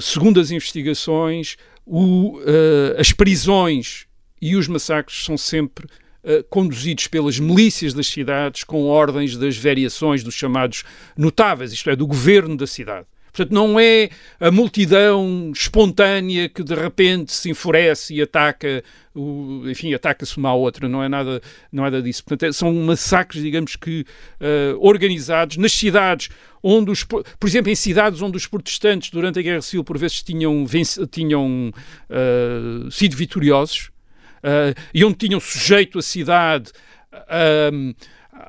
[0.00, 4.06] segundo as investigações, o, uh, as prisões
[4.42, 10.24] e os massacres são sempre uh, conduzidos pelas milícias das cidades com ordens das variações
[10.24, 10.82] dos chamados
[11.16, 13.06] notáveis, isto é, do governo da cidade.
[13.36, 14.08] Portanto, não é
[14.40, 18.82] a multidão espontânea que de repente se enfurece e ataca,
[19.14, 22.24] o, enfim, ataca-se uma à outra, não é nada, não é nada disso.
[22.24, 24.06] Portanto, é, são massacres, digamos que,
[24.40, 26.30] uh, organizados nas cidades
[26.68, 30.22] onde os, por exemplo, em cidades onde os protestantes durante a Guerra Civil por vezes
[30.22, 30.66] tinham,
[31.10, 31.72] tinham
[32.10, 33.90] uh, sido vitoriosos
[34.38, 36.72] uh, e onde tinham sujeito a cidade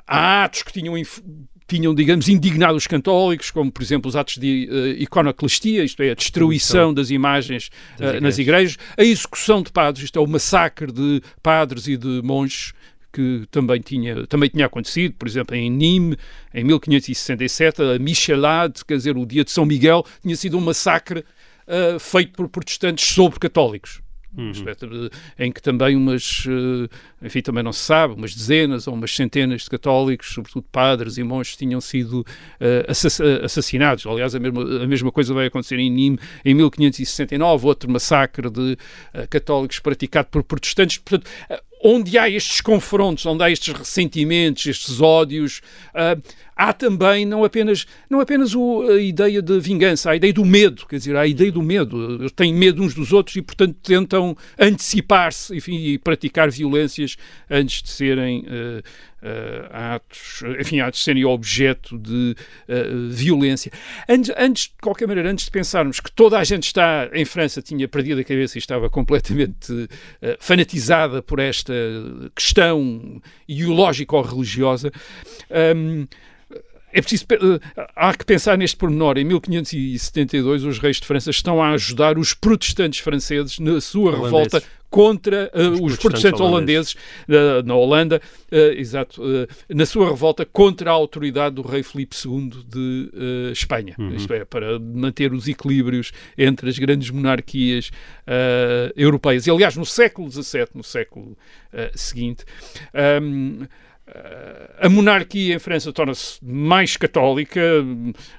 [0.06, 0.96] a atos que tinham
[1.68, 6.12] tinham, digamos, indignado os católicos, como, por exemplo, os atos de uh, iconoclastia, isto é,
[6.12, 10.92] a destruição das imagens uh, nas igrejas, a execução de padres, isto é, o massacre
[10.92, 12.74] de padres e de monges,
[13.18, 16.18] que também tinha, também tinha acontecido, por exemplo, em Nîmes,
[16.54, 21.22] em 1567, a Michelade, quer dizer, o dia de São Miguel, tinha sido um massacre
[21.22, 24.04] uh, feito por protestantes sobre católicos.
[24.38, 25.10] Uhum.
[25.40, 29.64] em que também umas, eh, enfim, também não se sabe, umas dezenas ou umas centenas
[29.64, 34.06] de católicos, sobretudo padres e monges, tinham sido uh, assassinados.
[34.06, 38.74] Aliás, a mesma, a mesma coisa vai acontecer em Nîmes em 1569, outro massacre de
[38.74, 41.00] uh, católicos praticado por protestantes.
[41.00, 45.62] Portanto, uh, onde há estes confrontos, onde há estes ressentimentos, estes ódios,
[45.94, 46.22] uh,
[46.56, 50.86] há também não apenas, não apenas o, a ideia de vingança, a ideia do medo,
[50.88, 52.16] quer dizer, a ideia do medo.
[52.16, 57.16] Eles têm medo uns dos outros e, portanto, tentam antecipar-se e praticar violências
[57.50, 58.84] antes de serem uh,
[59.72, 62.36] atos, enfim, atos serem objeto de
[62.68, 63.72] uh, violência.
[64.08, 67.62] Antes, antes, de qualquer maneira, antes de pensarmos que toda a gente está em França
[67.62, 69.88] tinha perdido a cabeça e estava completamente uh,
[70.40, 71.74] fanatizada por esta
[72.36, 74.92] questão ideológica ou religiosa,
[75.76, 76.08] um,
[76.94, 77.26] é preciso,
[77.96, 79.18] há que pensar neste pormenor.
[79.18, 84.64] Em 1572, os reis de França estão a ajudar os protestantes franceses na sua revolta
[84.89, 88.21] contra uh, os, os protestantes holandeses, uh, na Holanda,
[88.52, 89.21] uh, exato,
[89.69, 93.12] na sua revolta contra a autoridade do rei Filipe II de
[93.52, 93.95] Espanha.
[93.97, 94.15] Uhum.
[94.15, 97.91] Isto é, para manter os equilíbrios entre as grandes monarquias
[98.95, 99.47] europeias.
[99.47, 101.38] E, aliás, no século XVII, no século
[101.93, 102.45] seguinte,
[103.21, 103.65] um,
[104.80, 107.60] a monarquia em França torna-se mais católica,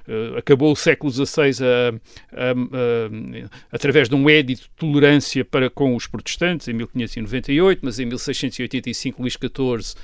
[0.07, 1.89] eh, acabou o século XVI a,
[2.33, 7.99] a, a, através de um édito de tolerância para com os protestantes, em 1598, mas
[7.99, 9.95] em 1685 Luís XIV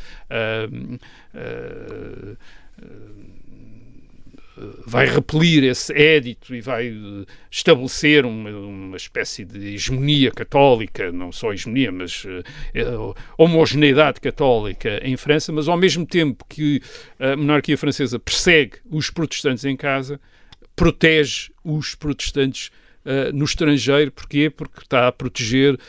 [4.86, 11.32] vai repelir esse édito e vai eh, estabelecer uma, uma espécie de hegemonia católica, não
[11.32, 16.82] só hegemonia, mas uh, homogeneidade católica em França, mas ao mesmo tempo que
[17.20, 20.20] a monarquia francesa persegue os protestantes em casa,
[20.76, 22.72] protege os protestantes
[23.06, 24.12] uh, no estrangeiro.
[24.12, 24.50] Porquê?
[24.50, 25.80] Porque está a proteger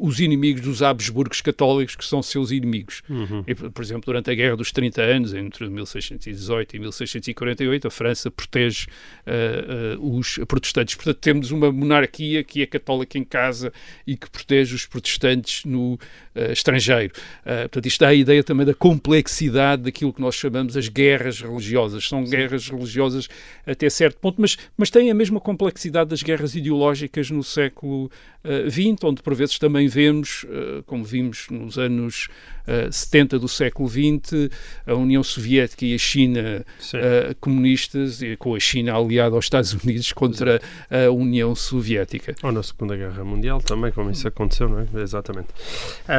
[0.00, 3.02] os inimigos dos Habsburgos católicos, que são seus inimigos.
[3.08, 3.44] Uhum.
[3.46, 8.30] E, por exemplo, durante a Guerra dos 30 Anos, entre 1618 e 1648, a França
[8.30, 8.86] protege
[9.26, 10.94] uh, uh, os protestantes.
[10.94, 13.72] Portanto, temos uma monarquia que é católica em casa
[14.06, 15.98] e que protege os protestantes no
[16.52, 17.12] estrangeiro.
[17.44, 22.08] portanto, isto dá a ideia também da complexidade daquilo que nós chamamos as guerras religiosas.
[22.08, 23.28] São guerras religiosas
[23.66, 28.10] até certo ponto, mas, mas têm a mesma complexidade das guerras ideológicas no século
[28.68, 32.28] XX, uh, onde por vezes também vemos, uh, como vimos nos anos
[32.66, 34.50] uh, 70 do século XX,
[34.86, 39.72] a União Soviética e a China uh, comunistas, e com a China aliada aos Estados
[39.72, 42.34] Unidos contra a União Soviética.
[42.42, 45.02] Ou na Segunda Guerra Mundial também, como isso aconteceu, não é?
[45.02, 45.48] Exatamente.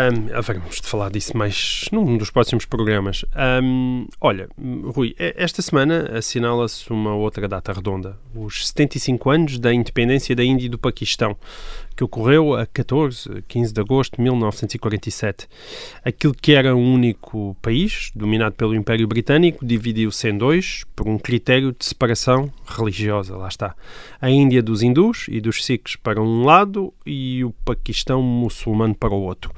[0.08, 3.26] Um, vamos de falar disso mais num dos próximos programas.
[3.62, 4.48] Um, olha,
[4.96, 10.68] Rui, esta semana assinala-se uma outra data redonda, os 75 anos da independência da Índia
[10.68, 11.36] e do Paquistão,
[11.98, 15.48] que ocorreu a 14, 15 de agosto de 1947.
[16.06, 21.18] Aquilo que era um único país, dominado pelo Império Britânico, dividiu-se em dois por um
[21.18, 23.76] critério de separação religiosa, lá está.
[24.22, 29.14] A Índia dos hindus e dos sikhs para um lado e o Paquistão muçulmano para
[29.14, 29.52] o outro.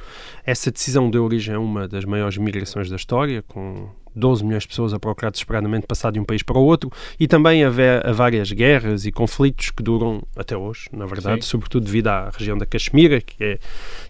[0.46, 4.70] Essa decisão deu origem a uma das maiores migrações da história, com 12 milhões de
[4.70, 8.12] pessoas a procurar desesperadamente passar de um país para o outro, e também a, a
[8.12, 11.52] várias guerras e conflitos que duram até hoje, na verdade, Sim.
[11.52, 13.60] sobretudo devido à região da Caxemira, que é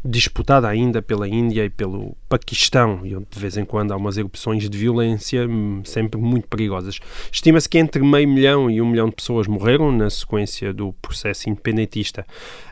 [0.03, 4.17] disputada ainda pela Índia e pelo Paquistão, e onde de vez em quando há umas
[4.17, 6.99] erupções de violência hum, sempre muito perigosas.
[7.31, 11.49] Estima-se que entre meio milhão e um milhão de pessoas morreram na sequência do processo
[11.49, 12.25] independentista.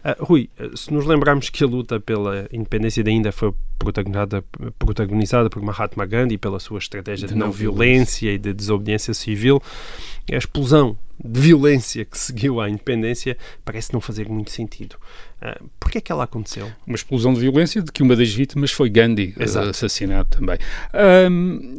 [0.03, 4.43] Uh, Rui, se nos lembrarmos que a luta pela independência da Índia foi protagonizada,
[4.77, 8.53] protagonizada por Mahatma Gandhi pela sua estratégia de, de não, não violência, violência e de
[8.53, 9.61] desobediência civil,
[10.31, 14.95] a explosão de violência que seguiu à independência parece não fazer muito sentido.
[15.41, 16.71] Uh, Porquê é que ela aconteceu?
[16.85, 19.69] Uma explosão de violência de que uma das vítimas foi Gandhi, Exato.
[19.69, 20.57] assassinado também.
[21.31, 21.75] Um,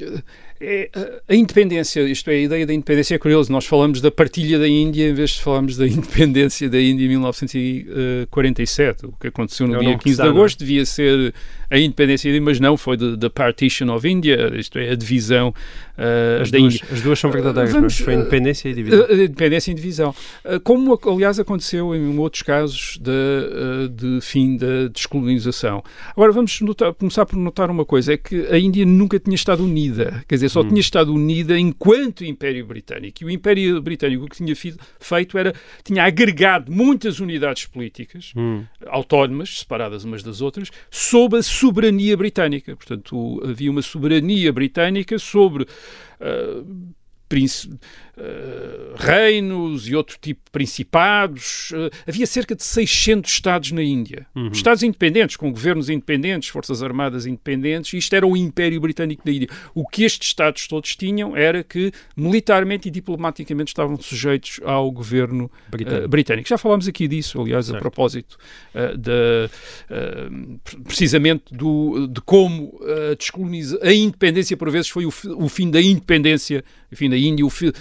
[0.60, 0.90] é,
[1.28, 3.52] a independência, isto é, a ideia da independência é curioso.
[3.52, 7.08] Nós falamos da partilha da Índia em vez de falarmos da independência da Índia em
[7.08, 9.06] 1947.
[9.06, 10.30] O que aconteceu no É o dia nome que 15 se de é?
[10.30, 11.34] agosto devia ser
[11.70, 15.54] a independência mas não, foi da Partition of India, isto é, a divisão
[15.98, 19.06] uh, As duas, as duas são verdadeiras, Vamos, mas foi uh, independência e divisão.
[19.08, 20.14] A independência em divisão.
[20.64, 25.82] Como, aliás, aconteceu em outros casos de, de fim da descolonização.
[26.12, 29.64] Agora, vamos notar- começar por notar uma coisa: é que a Índia nunca tinha estado
[29.64, 30.24] unida.
[30.28, 33.22] Quer dizer, só tinha estado unida enquanto Império Britânico.
[33.22, 34.54] E o Império Britânico o que tinha
[35.00, 35.52] feito era.
[35.84, 38.64] tinha agregado muitas unidades políticas Hum.
[38.86, 42.74] autónomas, separadas umas das outras, sob a soberania britânica.
[42.76, 45.66] Portanto, havia uma soberania britânica sobre
[46.20, 46.62] ah,
[47.28, 47.78] príncipe-
[48.18, 51.70] ah, reinos e outro tipo de principados.
[51.74, 54.26] Ah, havia cerca de 600 estados na Índia.
[54.52, 57.92] Estados independentes, com governos independentes, forças armadas independentes.
[57.94, 59.48] Isto era o Império Britânico da Índia.
[59.74, 65.50] O que estes estados todos tinham era que, militarmente e diplomaticamente, estavam sujeitos ao governo
[65.70, 66.04] Britânico.
[66.04, 66.48] ah, britânico.
[66.48, 67.82] Já falámos aqui disso, aliás, a Certo.
[67.82, 68.36] propósito
[68.74, 69.50] da,
[69.90, 70.30] ah,
[70.64, 75.70] pre- precisamente do, de como a, descoloniza- a independência, por vezes, foi o, o fim
[75.70, 77.72] da independência, o fim da Índia, o fi-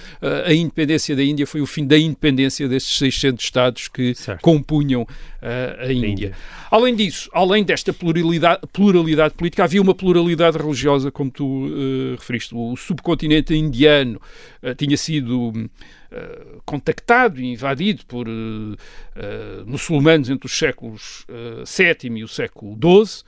[0.45, 4.41] a independência da Índia foi o fim da independência desses 600 Estados que Certo.
[4.41, 5.07] compunham
[5.41, 6.07] ah, a Índia.
[6.07, 6.31] Índia.
[6.69, 12.53] Além disso, além desta pluralidade, pluralidade política, havia uma pluralidade religiosa, como tu eh, referiste.
[12.53, 14.21] O subcontinente indiano
[14.61, 15.69] eh, tinha sido
[16.11, 18.31] eh, contactado e invadido por eh,
[19.15, 23.23] eh, muçulmanos entre os séculos VII e o século XII,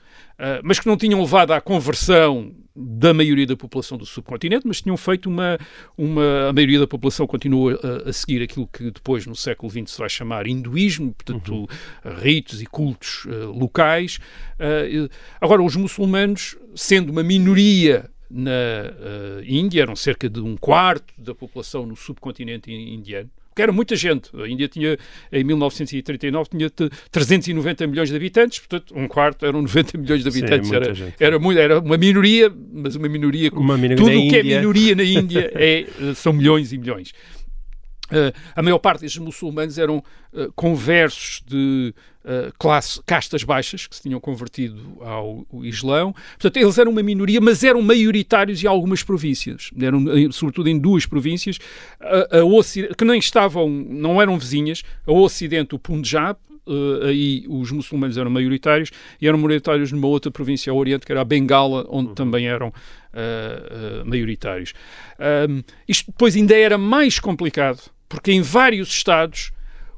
[0.62, 4.96] mas que não tinham levado à conversão da maioria da população do subcontinente, mas tinham
[4.96, 5.58] feito uma,
[5.96, 9.90] uma a maioria da população continua a, a seguir aquilo que depois no século XX
[9.90, 11.68] se vai chamar hinduísmo, portanto
[12.22, 14.18] ritos e cultos eh, locais.
[14.58, 15.08] Eh,
[15.40, 21.34] agora os muçulmanos, sendo uma minoria na eh, Índia, eram cerca de um quarto da
[21.34, 23.28] população no subcontinente in- indiano.
[23.54, 24.30] Que era muita gente.
[24.40, 24.96] A Índia tinha,
[25.32, 30.30] em 1939, tinha te- 390 milhões de habitantes, portanto, um quarto eram 90 milhões de
[30.30, 30.68] Sim, habitantes.
[30.70, 31.14] muita era, gente.
[31.18, 34.58] era, muito, era uma minoria, mas uma minoria Uma minoria tudo o que é Índia.
[34.60, 37.12] minoria na Índia é, eh, são milhões e milhões.
[38.10, 40.02] Eh, a maior parte destes muçulmanos eram
[40.34, 41.94] eh, conversos de
[42.24, 46.12] eh, classe, castas baixas, que se tinham convertido ao, ao Islão.
[46.12, 49.70] Portanto, eles eram uma minoria, mas eram maioritários em algumas províncias.
[49.80, 51.58] Eram, sobretudo em duas províncias,
[52.00, 56.36] a, que nem estavam, não eram vizinhas, a Ocidente, o Punjab,
[56.70, 61.12] eh, aí os muçulmanos eram maioritários, e eram maioritários numa outra província ao Oriente, que
[61.12, 62.72] era a Bengala, onde também eram
[63.12, 64.72] eh, eh, maioritários.
[65.88, 69.52] Isto depois ainda era mais complicado, porque em vários estados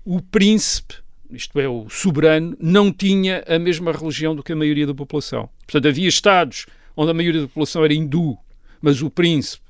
[0.05, 0.96] o príncipe,
[1.31, 5.48] isto é, o soberano, não tinha a mesma religião do que a maioria da população.
[5.66, 8.37] Portanto, havia estados onde a maioria da população era hindu,
[8.83, 9.64] mas o príncipe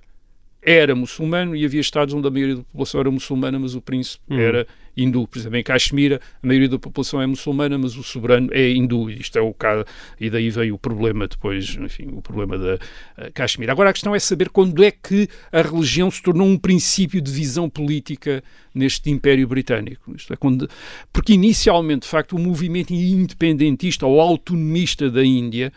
[0.60, 4.24] era muçulmano, e havia estados onde a maioria da população era muçulmana, mas o príncipe
[4.28, 5.26] era hindu.
[5.26, 9.10] Por exemplo, em Caxemira, a maioria da população é muçulmana, mas o soberano é hindu.
[9.10, 9.84] Isto é o caso,
[10.20, 12.78] e daí veio o problema depois, enfim, o problema da
[13.18, 13.72] eh, Caxemira.
[13.72, 17.30] Agora a questão é saber quando é que a religião se tornou um princípio de
[17.30, 18.42] visão política
[18.74, 20.14] neste Império Britânico.
[20.14, 20.68] Isto é, quando,
[21.12, 25.72] porque inicialmente, de facto, o movimento independentista ou autonomista da Índia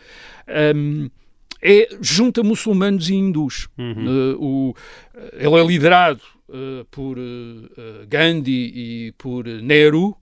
[0.75, 1.09] hum,
[1.65, 3.67] é, junta muçulmanos e hindus.
[3.75, 4.75] Uh, o,
[5.33, 10.15] ele é liderado uh, por uh, Gandhi e por Nehru,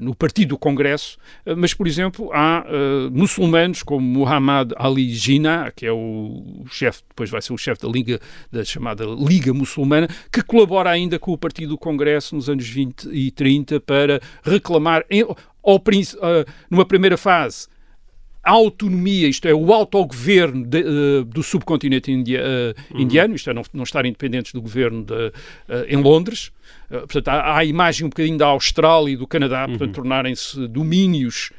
[0.00, 1.18] no Partido do Congresso,
[1.58, 2.64] mas, por exemplo, há
[3.12, 7.88] muçulmanos como Muhammad Ali Jinnah, que é o, chefe, depois vai ser o chefe da
[7.92, 8.18] Liga,
[8.50, 13.10] da chamada Liga Muçulmana, que colabora ainda com o Partido do Congresso nos anos 20
[13.12, 15.82] e 30 para reclamar, em, ao,
[16.70, 17.68] numa primeira fase,
[18.44, 23.54] a autonomia, isto é, o autogoverno de, uh, do subcontinente india, uh, indiano, isto é,
[23.54, 25.32] não, não estar independentes do governo de, uh,
[25.88, 26.52] em Londres.
[26.88, 31.50] Portanto, há, há a imagem um bocadinho da Austrália e do Canadá, portanto, tornarem-se domínios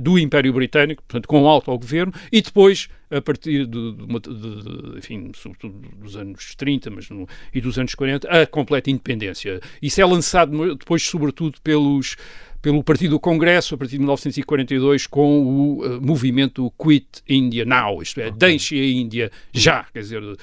[0.00, 5.78] do Império Britânico, portanto, com autogoverno, e depois, a partir de, de de- enfim, sobretudo
[6.00, 9.60] dos anos 30 mas no- e dos anos 40, a completa independência.
[9.80, 12.16] Isso é lançado depois, sobretudo, pelos
[12.60, 18.02] pelo Partido do Congresso a partir de 1942 com o uh, movimento Quit India Now,
[18.02, 20.36] isto é, deixe a Índia já, quer dizer, uh,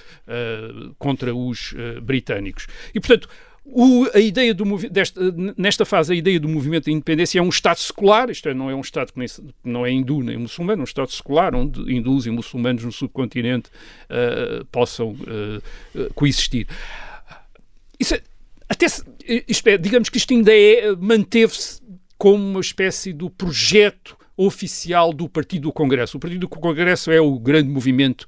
[0.97, 2.67] contra os uh, britânicos.
[2.93, 3.27] E, portanto,
[3.65, 5.19] o- a ideia do desta,
[5.57, 8.69] nesta fase, a ideia do movimento da independência é um Estado secular, isto é, não
[8.69, 9.27] é um Estado que nem
[9.63, 13.69] não é hindu nem muçulmano, é um Estado secular, onde hindus e muçulmanos no subcontinente
[14.09, 16.67] uh, possam uh, coexistir.
[17.99, 18.21] Isso é-
[18.67, 18.87] até
[19.47, 21.79] isto é, digamos que isto ainda é, manteve-se
[22.17, 26.17] como uma espécie do projeto oficial do Partido do Congresso.
[26.17, 28.27] O Partido do Congresso é o grande movimento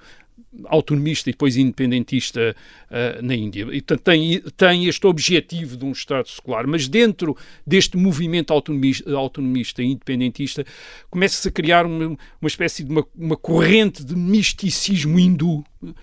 [0.65, 2.55] autonomista e depois independentista
[2.89, 3.67] uh, na Índia.
[3.71, 7.35] E, tem, tem este objetivo de um Estado secular, mas dentro
[7.65, 10.65] deste movimento autonomista, autonomista e independentista
[11.09, 15.93] começa-se a criar uma, uma espécie de uma, uma corrente de misticismo hindu uh,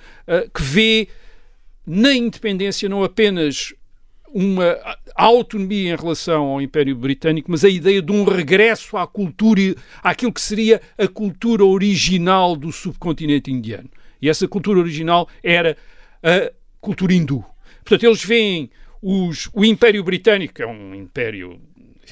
[0.53, 1.09] que vê
[1.87, 3.75] na independência não apenas
[4.35, 4.77] uma
[5.15, 10.33] autonomia em relação ao Império Britânico, mas a ideia de um regresso à cultura, àquilo
[10.33, 13.89] que seria a cultura original do subcontinente indiano.
[14.21, 15.77] E essa cultura original era
[16.21, 17.45] a cultura hindu.
[17.85, 18.71] Portanto, eles veem
[19.01, 21.61] os, o Império Britânico, que é um império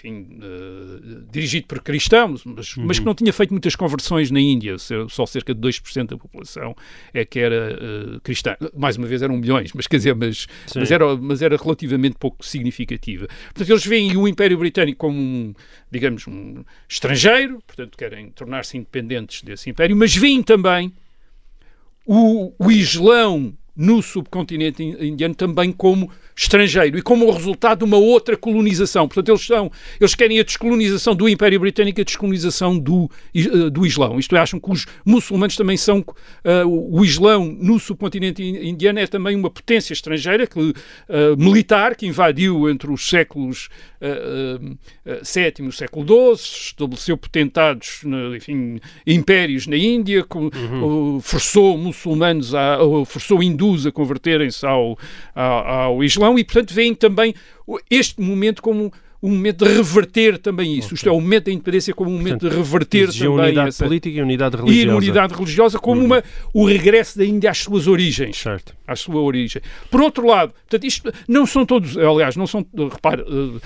[0.03, 2.87] enfim, uh, dirigido por cristãos, mas, uhum.
[2.87, 4.77] mas, que não tinha feito muitas conversões na Índia,
[5.09, 6.75] só cerca de 2% da população
[7.15, 7.79] é que era
[8.17, 8.57] uh, cristã.
[8.77, 12.45] Mais uma vez eram milhões, mas quer dizer, mas, mas, era, mas era relativamente pouco
[12.45, 13.29] significativa.
[13.45, 15.55] Portanto, eles veem o Império Britânico como um,
[15.91, 20.93] digamos, um estrangeiro, portanto, querem tornar-se independentes desse império, mas veem também
[22.05, 28.37] o, o Islão no subcontinente indiano também como estrangeiro e como resultado de uma outra
[28.37, 29.07] colonização.
[29.07, 29.71] Portanto, eles, são,
[30.01, 34.19] eles querem a descolonização do Império Britânico e a descolonização do, uh, do Islão.
[34.19, 36.01] Isto é, acham que os muçulmanos também são.
[36.01, 40.75] Uh, o Islão no subcontinente indiano é também uma potência estrangeira que, uh,
[41.37, 43.69] militar que invadiu entre os séculos
[44.03, 46.05] VII e o século
[46.37, 48.01] XII, estabeleceu potentados,
[48.37, 51.21] enfim, impérios na Índia, uhum.
[51.21, 54.99] forçou muçulmanos, a, forçou hindus a converterem-se ao,
[55.37, 57.35] ao, ao Islão Islão e, portanto, veem também
[57.91, 58.93] este momento como
[59.23, 60.89] um momento de reverter também isso.
[60.89, 60.97] Okay.
[60.97, 63.85] Isto é, o momento da independência como um momento Portanto, de reverter também unidade essa...
[63.85, 64.91] política e unidade religiosa.
[64.91, 66.07] E unidade religiosa como uhum.
[66.07, 68.37] uma, o regresso da Índia às suas origens.
[68.37, 68.75] Certo.
[68.85, 69.63] À sua origem.
[69.91, 73.61] Por outro lado, portanto, isto não são todos, aliás, não são, repare, uh, uh,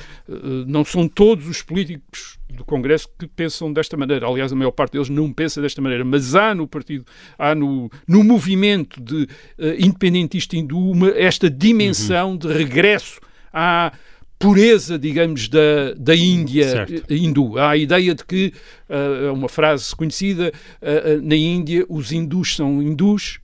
[0.67, 4.27] não são todos os políticos do Congresso que pensam desta maneira.
[4.27, 7.07] Aliás, a maior parte deles não pensa desta maneira, mas há no partido,
[7.39, 12.37] há no, no movimento de uh, independentista hindu uma, esta dimensão uhum.
[12.37, 13.21] de regresso
[13.53, 13.91] à
[14.39, 17.13] pureza, digamos, da, da Índia certo.
[17.13, 17.59] hindu.
[17.59, 18.53] Há a ideia de que,
[18.89, 23.41] é uh, uma frase conhecida, uh, na Índia os hindus são hindus,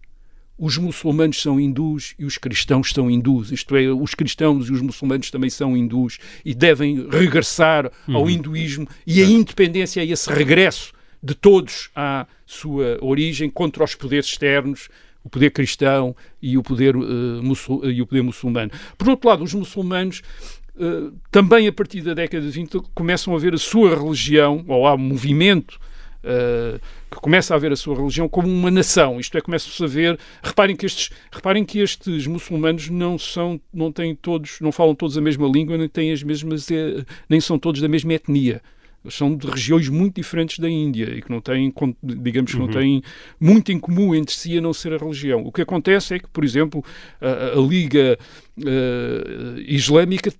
[0.58, 3.50] os muçulmanos são hindus e os cristãos são hindus.
[3.50, 8.16] Isto é, os cristãos e os muçulmanos também são hindus e devem regressar uhum.
[8.16, 13.94] ao hinduísmo e a independência é esse regresso de todos à sua origem contra os
[13.94, 14.88] poderes externos,
[15.24, 18.70] o poder cristão e o poder, uh, e o poder muçulmano.
[18.98, 20.22] Por outro lado, os muçulmanos
[20.82, 24.84] Uh, também a partir da década de 20 começam a ver a sua religião, ou
[24.84, 25.78] há um movimento
[26.24, 29.20] uh, que começa a ver a sua religião como uma nação.
[29.20, 30.18] Isto é, começa-se a ver.
[30.42, 35.16] Reparem que estes, reparem que estes muçulmanos não são, não têm todos, não falam todos
[35.16, 38.60] a mesma língua, nem têm as mesmas, eh, nem são todos da mesma etnia
[39.10, 41.72] são de regiões muito diferentes da Índia e que não têm,
[42.02, 42.72] digamos que não uhum.
[42.72, 43.02] têm
[43.40, 45.44] muito em comum entre si a não ser a religião.
[45.44, 46.84] O que acontece é que, por exemplo,
[47.20, 48.16] a, a Liga
[49.66, 50.32] Islâmica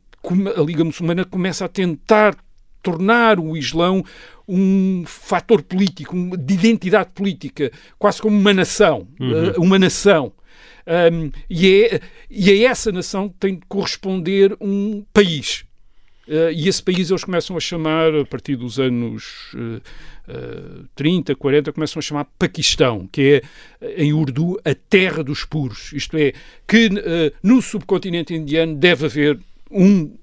[0.57, 2.37] a Liga Muçulmana começa a tentar
[2.83, 4.05] tornar o Islão
[4.47, 9.47] um fator político, de identidade política, quase como uma nação, uhum.
[9.47, 10.33] Eh, uma nação.
[10.85, 15.65] Um, e, é, e a essa nação tem de corresponder um país.
[16.27, 19.81] Uh, e esse país eles começam a chamar, a partir dos anos uh,
[20.29, 23.43] uh, 30, 40, começam a chamar Paquistão, que
[23.81, 25.93] é, em urdu, a terra dos puros.
[25.93, 26.33] Isto é,
[26.67, 26.91] que
[27.43, 29.39] no subcontinente indiano deve haver
[29.73, 30.17] um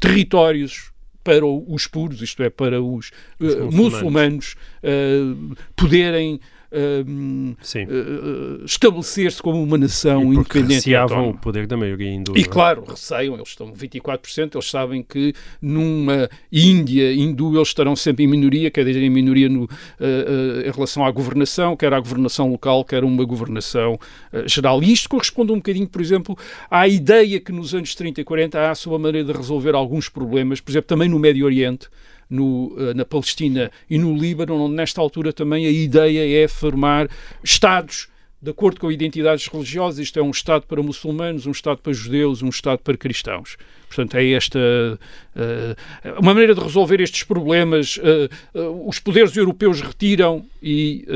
[0.00, 0.92] territórios
[1.22, 3.10] para os puros, isto é, para os,
[3.40, 6.40] os uh, muçulmanos, muçulmanos uh, poderem
[6.72, 10.74] uh, estabelecer-se como uma nação e independente.
[10.74, 12.36] receavam o poder da maioria hindu.
[12.36, 12.44] E é?
[12.44, 18.26] claro, receiam, eles estão 24%, eles sabem que numa Índia hindu eles estarão sempre em
[18.26, 22.50] minoria, quer dizer, em minoria no, uh, uh, em relação à governação, quer à governação
[22.50, 23.98] local, quer uma governação
[24.46, 24.82] geral.
[24.82, 26.36] E isto corresponde um bocadinho, por exemplo,
[26.70, 30.08] à ideia que nos anos 30 e 40 há a sua maneira de resolver alguns
[30.08, 31.88] problemas, por exemplo, também no Médio Oriente,
[32.28, 37.08] no, eh, na Palestina e no Líbano, onde nesta altura também a ideia é formar
[37.42, 38.08] Estados
[38.40, 39.98] de acordo com identidades religiosas.
[39.98, 43.56] Isto é um Estado para muçulmanos, um Estado para judeus, um Estado para cristãos.
[43.96, 47.96] Portanto, é esta uh, uma maneira de resolver estes problemas.
[47.96, 48.28] Uh,
[48.58, 51.06] uh, os poderes europeus retiram e,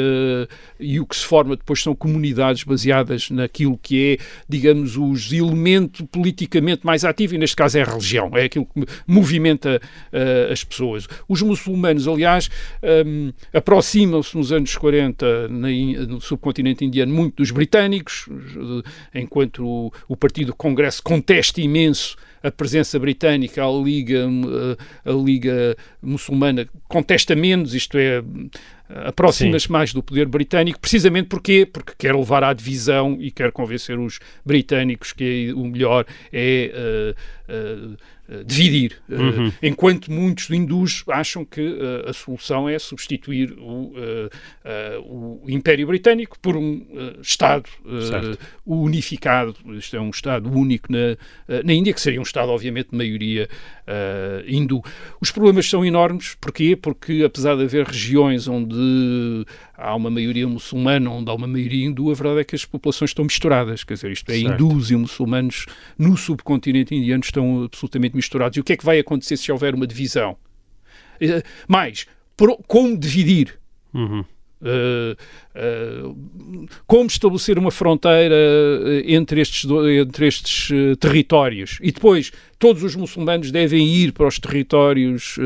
[0.78, 6.06] e o que se forma depois são comunidades baseadas naquilo que é, digamos, os elementos
[6.12, 9.80] politicamente mais ativo, e neste caso é a religião, é aquilo que movimenta
[10.52, 11.08] as pessoas.
[11.28, 12.48] Os muçulmanos, aliás,
[13.04, 15.68] um, aproximam-se nos anos 40 na,
[16.06, 18.28] no subcontinente indiano muito dos britânicos,
[19.12, 24.26] enquanto o, o Partido Congresso contesta imenso a presença britânica, a Liga,
[25.04, 28.22] a Liga Muçulmana contesta menos, isto é,
[29.06, 33.98] aproxima-se mais do poder britânico, precisamente porque porque quer levar à divisão e quer convencer
[33.98, 37.96] os britânicos que o melhor é uh, uh,
[38.46, 39.52] dividir, uhum.
[39.62, 43.92] enquanto muitos hindus acham que a solução é substituir o,
[45.04, 46.86] o Império Britânico por um
[47.20, 47.68] Estado
[48.64, 51.16] unificado, isto é um Estado único na,
[51.64, 53.48] na Índia, que seria um Estado obviamente de maioria
[54.46, 54.82] hindu.
[55.20, 56.76] Os problemas são enormes, porquê?
[56.76, 59.44] Porque apesar de haver regiões onde
[59.80, 63.10] há uma maioria muçulmana, onde há uma maioria hindu, a verdade é que as populações
[63.10, 64.62] estão misturadas, quer dizer, isto é, certo.
[64.62, 65.66] hindus e muçulmanos
[65.98, 68.56] no subcontinente indiano estão absolutamente misturados.
[68.56, 70.36] E o que é que vai acontecer se houver uma divisão?
[71.20, 72.06] Eh, mais,
[72.66, 73.58] como dividir?
[73.92, 74.24] Uhum.
[74.62, 75.16] Uh,
[75.56, 78.36] uh, como estabelecer uma fronteira
[79.06, 79.64] entre estes,
[79.98, 85.38] entre estes uh, territórios e depois todos os muçulmanos devem ir para os territórios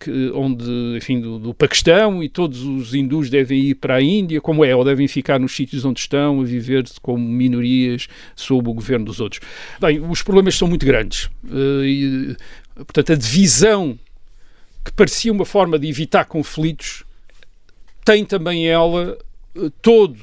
[0.00, 4.40] que, onde, enfim, do, do, Paquistão e todos os hindus devem ir para a Índia,
[4.40, 8.72] como é, ou devem ficar nos sítios onde estão a viver como minorias sob o
[8.72, 9.42] governo dos outros.
[9.78, 11.28] Bem, os problemas são muito grandes.
[11.84, 12.34] E,
[12.76, 13.98] portanto, a divisão
[14.88, 17.04] que parecia uma forma de evitar conflitos,
[18.04, 19.18] tem também ela
[19.54, 20.16] eh, todo,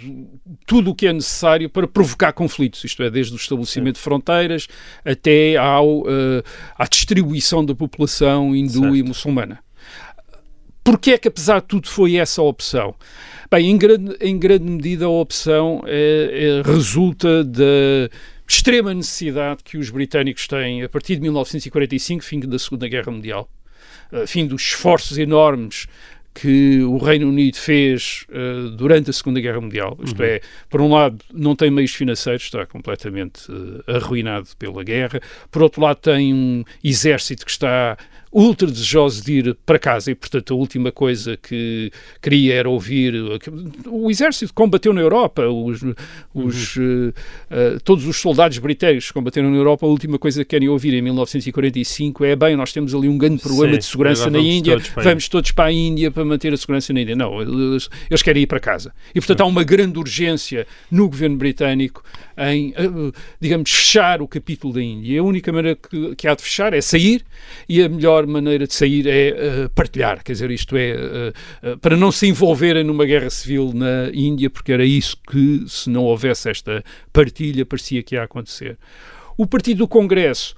[0.66, 4.00] tudo o que é necessário para provocar conflitos, isto é, desde o estabelecimento Sim.
[4.00, 4.68] de fronteiras
[5.04, 6.44] até ao, uh,
[6.78, 8.96] à distribuição da população hindu certo.
[8.96, 9.60] e muçulmana.
[10.84, 12.94] Porquê é que, apesar de tudo, foi essa a opção?
[13.50, 18.10] Bem, em grande, em grande medida a opção é, é, resulta da
[18.48, 23.50] extrema necessidade que os britânicos têm a partir de 1945, fim da Segunda Guerra Mundial,
[24.28, 25.88] fim dos esforços enormes
[26.36, 29.98] que o Reino Unido fez uh, durante a Segunda Guerra Mundial.
[30.04, 30.28] Isto uhum.
[30.28, 35.22] é, por um lado, não tem meios financeiros, está completamente uh, arruinado pela guerra.
[35.50, 37.98] Por outro lado, tem um exército que está
[38.36, 41.90] ultra desejoso de ir para casa e, portanto, a última coisa que
[42.22, 43.14] queria era ouvir.
[43.88, 45.82] O exército combateu na Europa, os,
[46.34, 47.14] os, uhum.
[47.50, 50.68] uh, uh, todos os soldados britânicos que combateram na Europa, a última coisa que querem
[50.68, 54.40] ouvir em 1945 é: bem, nós temos ali um grande problema Sim, de segurança na
[54.40, 57.16] Índia, todos vamos todos para a Índia para manter a segurança na Índia.
[57.16, 58.94] Não, eles, eles querem ir para casa.
[59.12, 62.04] E, portanto, há uma grande urgência no governo britânico
[62.38, 65.22] em, uh, digamos, fechar o capítulo da Índia.
[65.22, 67.24] A única maneira que, que há de fechar é sair
[67.70, 70.96] e a melhor maneira de sair é uh, partilhar, quer dizer, isto é,
[71.64, 75.90] uh, para não se envolverem numa guerra civil na Índia, porque era isso que, se
[75.90, 78.78] não houvesse esta partilha, parecia que ia acontecer.
[79.38, 80.56] O Partido do Congresso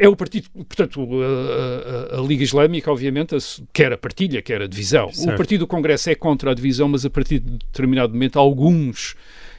[0.00, 3.36] é o partido, portanto, a, a, a, Liga Islâmica, obviamente,
[3.70, 5.12] quer a partilha, quer a divisão.
[5.12, 5.34] Certo.
[5.34, 9.14] O Partido do Congresso é contra a divisão, mas a partir de determinado momento, alguns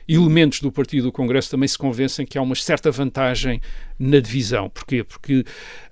[0.08, 3.62] elementos do Partido do Congresso também se convencem que há uma certa vantagem
[3.98, 4.70] na divisão.
[4.70, 5.04] Porquê?
[5.04, 5.44] Porque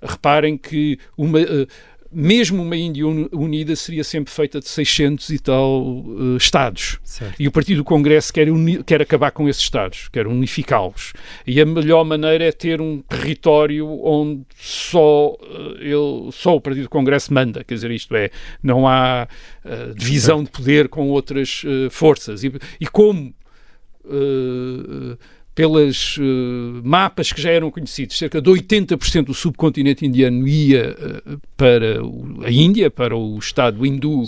[0.02, 1.38] reparem que uma.
[1.40, 1.66] Uh,
[2.12, 6.98] mesmo uma Índia unida seria sempre feita de 600 e tal uh, Estados.
[7.04, 7.40] Certo.
[7.40, 8.48] E o Partido do Congresso quer,
[8.84, 11.12] quer acabar com esses Estados, quer unificá-los.
[11.46, 16.84] E a melhor maneira é ter um território onde só, uh, ele, só o Partido
[16.84, 17.62] do Congresso manda.
[17.62, 18.30] Quer dizer, isto é,
[18.62, 19.28] não há
[19.64, 22.42] uh, divisão de poder com outras forças.
[22.42, 23.32] E, e como
[24.04, 25.18] uh,
[25.54, 31.40] pelas uh, mapas que já eram conhecidos, cerca de 80% do subcontinente indiano ia uh,
[31.56, 34.24] para o, a Índia, para o Estado hindu.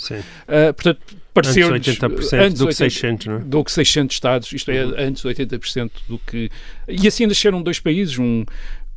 [0.74, 1.00] Portanto,
[1.32, 3.38] pareceu antes 80% antes do que 600, não é?
[3.40, 4.94] Do que 600 Estados, isto é, uhum.
[4.98, 6.50] antes 80% do que...
[6.88, 8.44] E assim nasceram dois países, um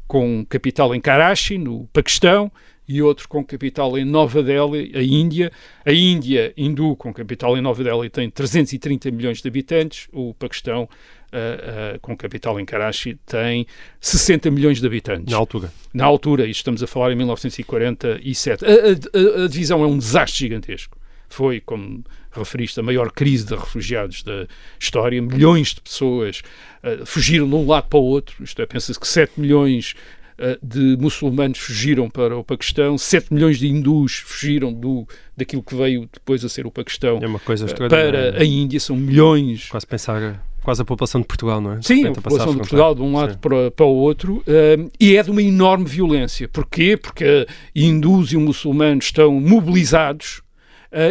[0.08, 2.52] com capital em Karachi, no Paquistão,
[2.88, 5.52] e outro com capital em Nova Delhi, a Índia.
[5.86, 10.08] A Índia hindu, com capital em Nova Delhi, tem 330 milhões de habitantes.
[10.14, 13.66] O Paquistão, uh, uh, com capital em Karachi, tem
[14.00, 15.32] 60 milhões de habitantes.
[15.32, 15.72] Na altura.
[15.94, 18.66] Na altura, e estamos a falar em 1947.
[18.66, 20.98] A, a, a, a divisão é um desastre gigantesco.
[21.28, 24.48] Foi, como referiste, a maior crise de refugiados da
[24.80, 25.22] história.
[25.22, 26.44] Milhões de pessoas
[26.84, 28.44] uh, fugiram de um lado para o outro.
[28.44, 29.96] Isto é, pensa-se que 7 milhões
[30.62, 36.10] de muçulmanos fugiram para o Paquistão, 7 milhões de hindus fugiram do, daquilo que veio
[36.12, 39.68] depois a ser o Paquistão é uma coisa eh, para a Índia, são milhões.
[39.70, 41.82] Quase pensar quase a população de Portugal, não é?
[41.82, 45.22] Sim, a população de Portugal de um lado para, para, o outro uh, e é
[45.22, 46.48] de uma enorme violência.
[46.48, 46.98] Porquê?
[46.98, 50.42] Porque hindus e muçulmanos estão mobilizados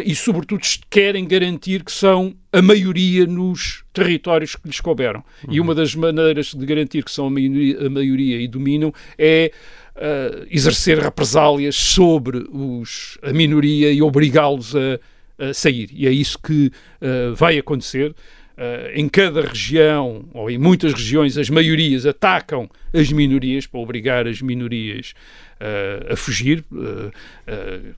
[0.05, 5.23] e, sobretudo, querem garantir que são a maioria nos territórios que lhes couberam.
[5.47, 5.55] Uhum.
[5.55, 9.51] E uma das maneiras de garantir que são a maioria, a maioria e dominam é
[9.97, 15.01] uh, exercer represálias sobre os, a minoria e obrigá-los a,
[15.39, 15.89] a, sair.
[15.93, 16.67] E é isso que
[17.01, 18.15] uh, vai acontecer.
[18.57, 24.29] Uh, em cada região, ou em muitas regiões, as maiorias atacam as minorias para obrigar
[24.29, 25.13] as minorias
[25.61, 27.13] uh, a fugir, uh,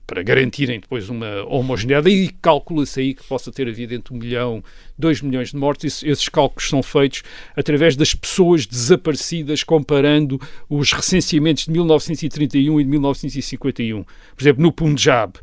[0.05, 2.09] para garantirem depois uma homogeneidade.
[2.09, 4.63] E calcula-se aí que possa ter havido entre um milhão,
[4.97, 6.03] dois milhões de mortes.
[6.03, 7.23] esses cálculos são feitos
[7.55, 10.39] através das pessoas desaparecidas, comparando
[10.69, 14.03] os recenseamentos de 1931 e de 1951.
[14.03, 15.33] Por exemplo, no Punjab.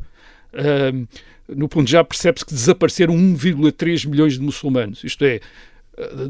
[0.52, 1.06] Uh,
[1.48, 5.04] no Punjab percebe-se que desapareceram 1,3 milhões de muçulmanos.
[5.04, 5.40] Isto é,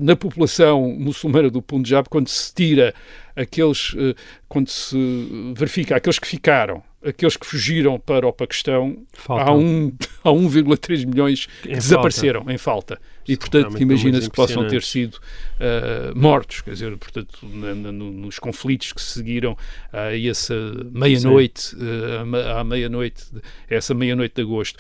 [0.01, 2.95] na população muçulmana do Punjab, quando se tira
[3.35, 4.15] aqueles, eh,
[4.49, 9.93] quando se verifica aqueles que ficaram, aqueles que fugiram para o Paquistão, há, um,
[10.23, 12.53] há 1,3 milhões que em desapareceram falta.
[12.53, 13.01] em falta.
[13.27, 18.39] E, portanto, imagina-se que possam ter sido uh, mortos, quer dizer, portanto, na, na, nos
[18.39, 19.57] conflitos que seguiram
[19.93, 20.55] a essa
[20.93, 23.25] meia-noite, uh, à meia-noite,
[23.69, 24.79] essa meia-noite de agosto.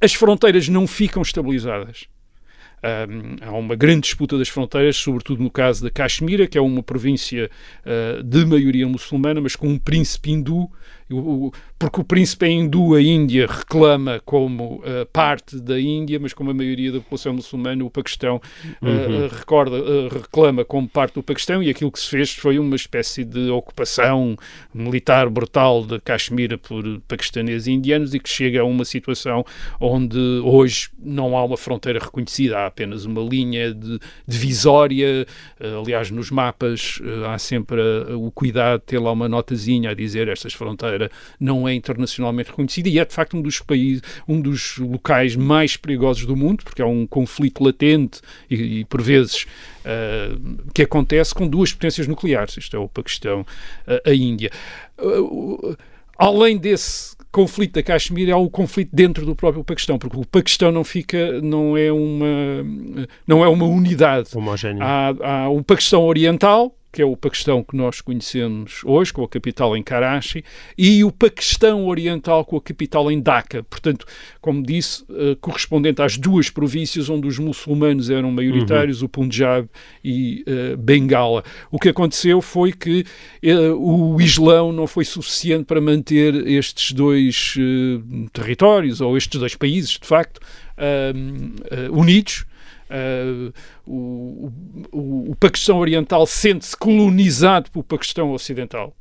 [0.00, 2.06] As fronteiras não ficam estabilizadas.
[3.40, 7.50] Há uma grande disputa das fronteiras, sobretudo no caso da Caxemira, que é uma província
[7.84, 10.70] uh, de maioria muçulmana, mas com um príncipe hindu
[11.78, 16.54] porque o príncipe hindu, a Índia, reclama como uh, parte da Índia, mas como a
[16.54, 18.40] maioria da população muçulmana, o Paquistão
[18.82, 19.28] uh, uhum.
[19.28, 23.24] recorda, uh, reclama como parte do Paquistão e aquilo que se fez foi uma espécie
[23.24, 24.36] de ocupação
[24.74, 29.44] militar brutal de Caxemira por paquistaneses e indianos e que chega a uma situação
[29.80, 35.26] onde hoje não há uma fronteira reconhecida, há apenas uma linha de divisória.
[35.80, 37.80] aliás, nos mapas há sempre
[38.14, 42.50] o cuidado de ter lá uma notazinha a dizer estas fronteiras brasileira não é internacionalmente
[42.50, 46.64] reconhecida e é de facto um dos países, um dos locais mais perigosos do mundo,
[46.64, 48.20] porque é um conflito latente
[48.50, 49.46] e, e por vezes
[49.84, 52.56] uh, que acontece com duas potências nucleares.
[52.56, 54.50] Isto é o Paquistão, uh, a Índia.
[54.98, 55.76] Uh,
[56.18, 60.72] além desse conflito da Caxemira há o conflito dentro do próprio Paquistão, porque o Paquistão
[60.72, 62.64] não fica, não é uma,
[63.26, 64.30] não é uma unidade.
[64.34, 64.82] Homogénea.
[64.82, 69.28] Há, há um Paquistão Oriental, que é o Paquistão que nós conhecemos hoje, com a
[69.28, 70.42] capital em Karachi,
[70.78, 73.62] e o Paquistão Oriental com a capital em Dhaka.
[73.64, 74.06] Portanto,
[74.40, 79.06] como disse, uh, correspondente às duas províncias onde os muçulmanos eram maioritários, uhum.
[79.06, 79.68] o Punjab
[80.02, 81.44] e uh, Bengala.
[81.70, 83.04] O que aconteceu foi que
[83.44, 87.56] uh, o Islão não foi suficiente para manter estes dois
[88.32, 90.40] territórios, ou estes dois países, de facto,
[91.92, 92.46] unidos
[92.88, 93.52] Uh,
[93.84, 94.52] o,
[94.92, 98.96] o, o, Paquistão Oriental sente-se colonizado pelo Paquistão Ocidental.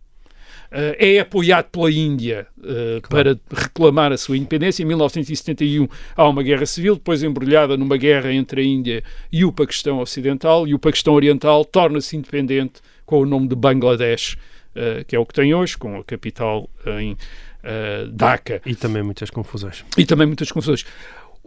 [0.71, 3.37] Uh, é apoiado pela Índia uh, claro.
[3.37, 4.81] para reclamar a sua independência.
[4.81, 9.51] Em 1971 há uma guerra civil, depois embrulhada numa guerra entre a Índia e o
[9.51, 14.35] Paquistão Ocidental, e o Paquistão Oriental torna-se independente com o nome de Bangladesh,
[15.07, 16.67] que é o que tem hoje, com a capital
[16.99, 17.15] em
[18.11, 18.61] Dhaka.
[18.65, 19.85] E também muitas confusões.
[19.95, 20.83] E também muitas confusões.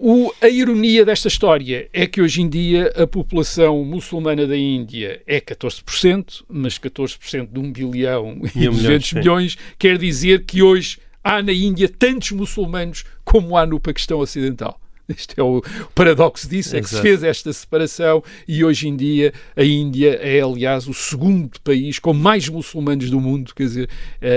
[0.00, 5.20] O, a ironia desta história é que hoje em dia a população muçulmana da Índia
[5.26, 11.42] é 14%, mas 14% de 1 bilhão e 200 milhões quer dizer que hoje há
[11.42, 14.80] na Índia tantos muçulmanos como há no Paquistão Ocidental.
[15.16, 15.62] Isto é o
[15.94, 20.40] paradoxo disso, é que se fez esta separação e hoje em dia a Índia é,
[20.40, 23.54] aliás, o segundo país com mais muçulmanos do mundo.
[23.54, 23.90] Quer dizer,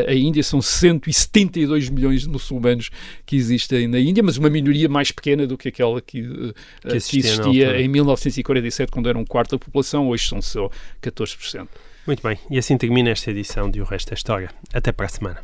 [0.07, 2.89] a Índia são 172 milhões de muçulmanos
[3.25, 6.95] que existem na Índia, mas uma minoria mais pequena do que aquela que, eh, que
[6.95, 10.69] existia, que existia em 1947, quando era um quarto da população, hoje são só
[11.01, 11.67] 14%.
[12.07, 14.49] Muito bem, e assim termina esta edição de O Resto da História.
[14.73, 15.39] Até para a semana.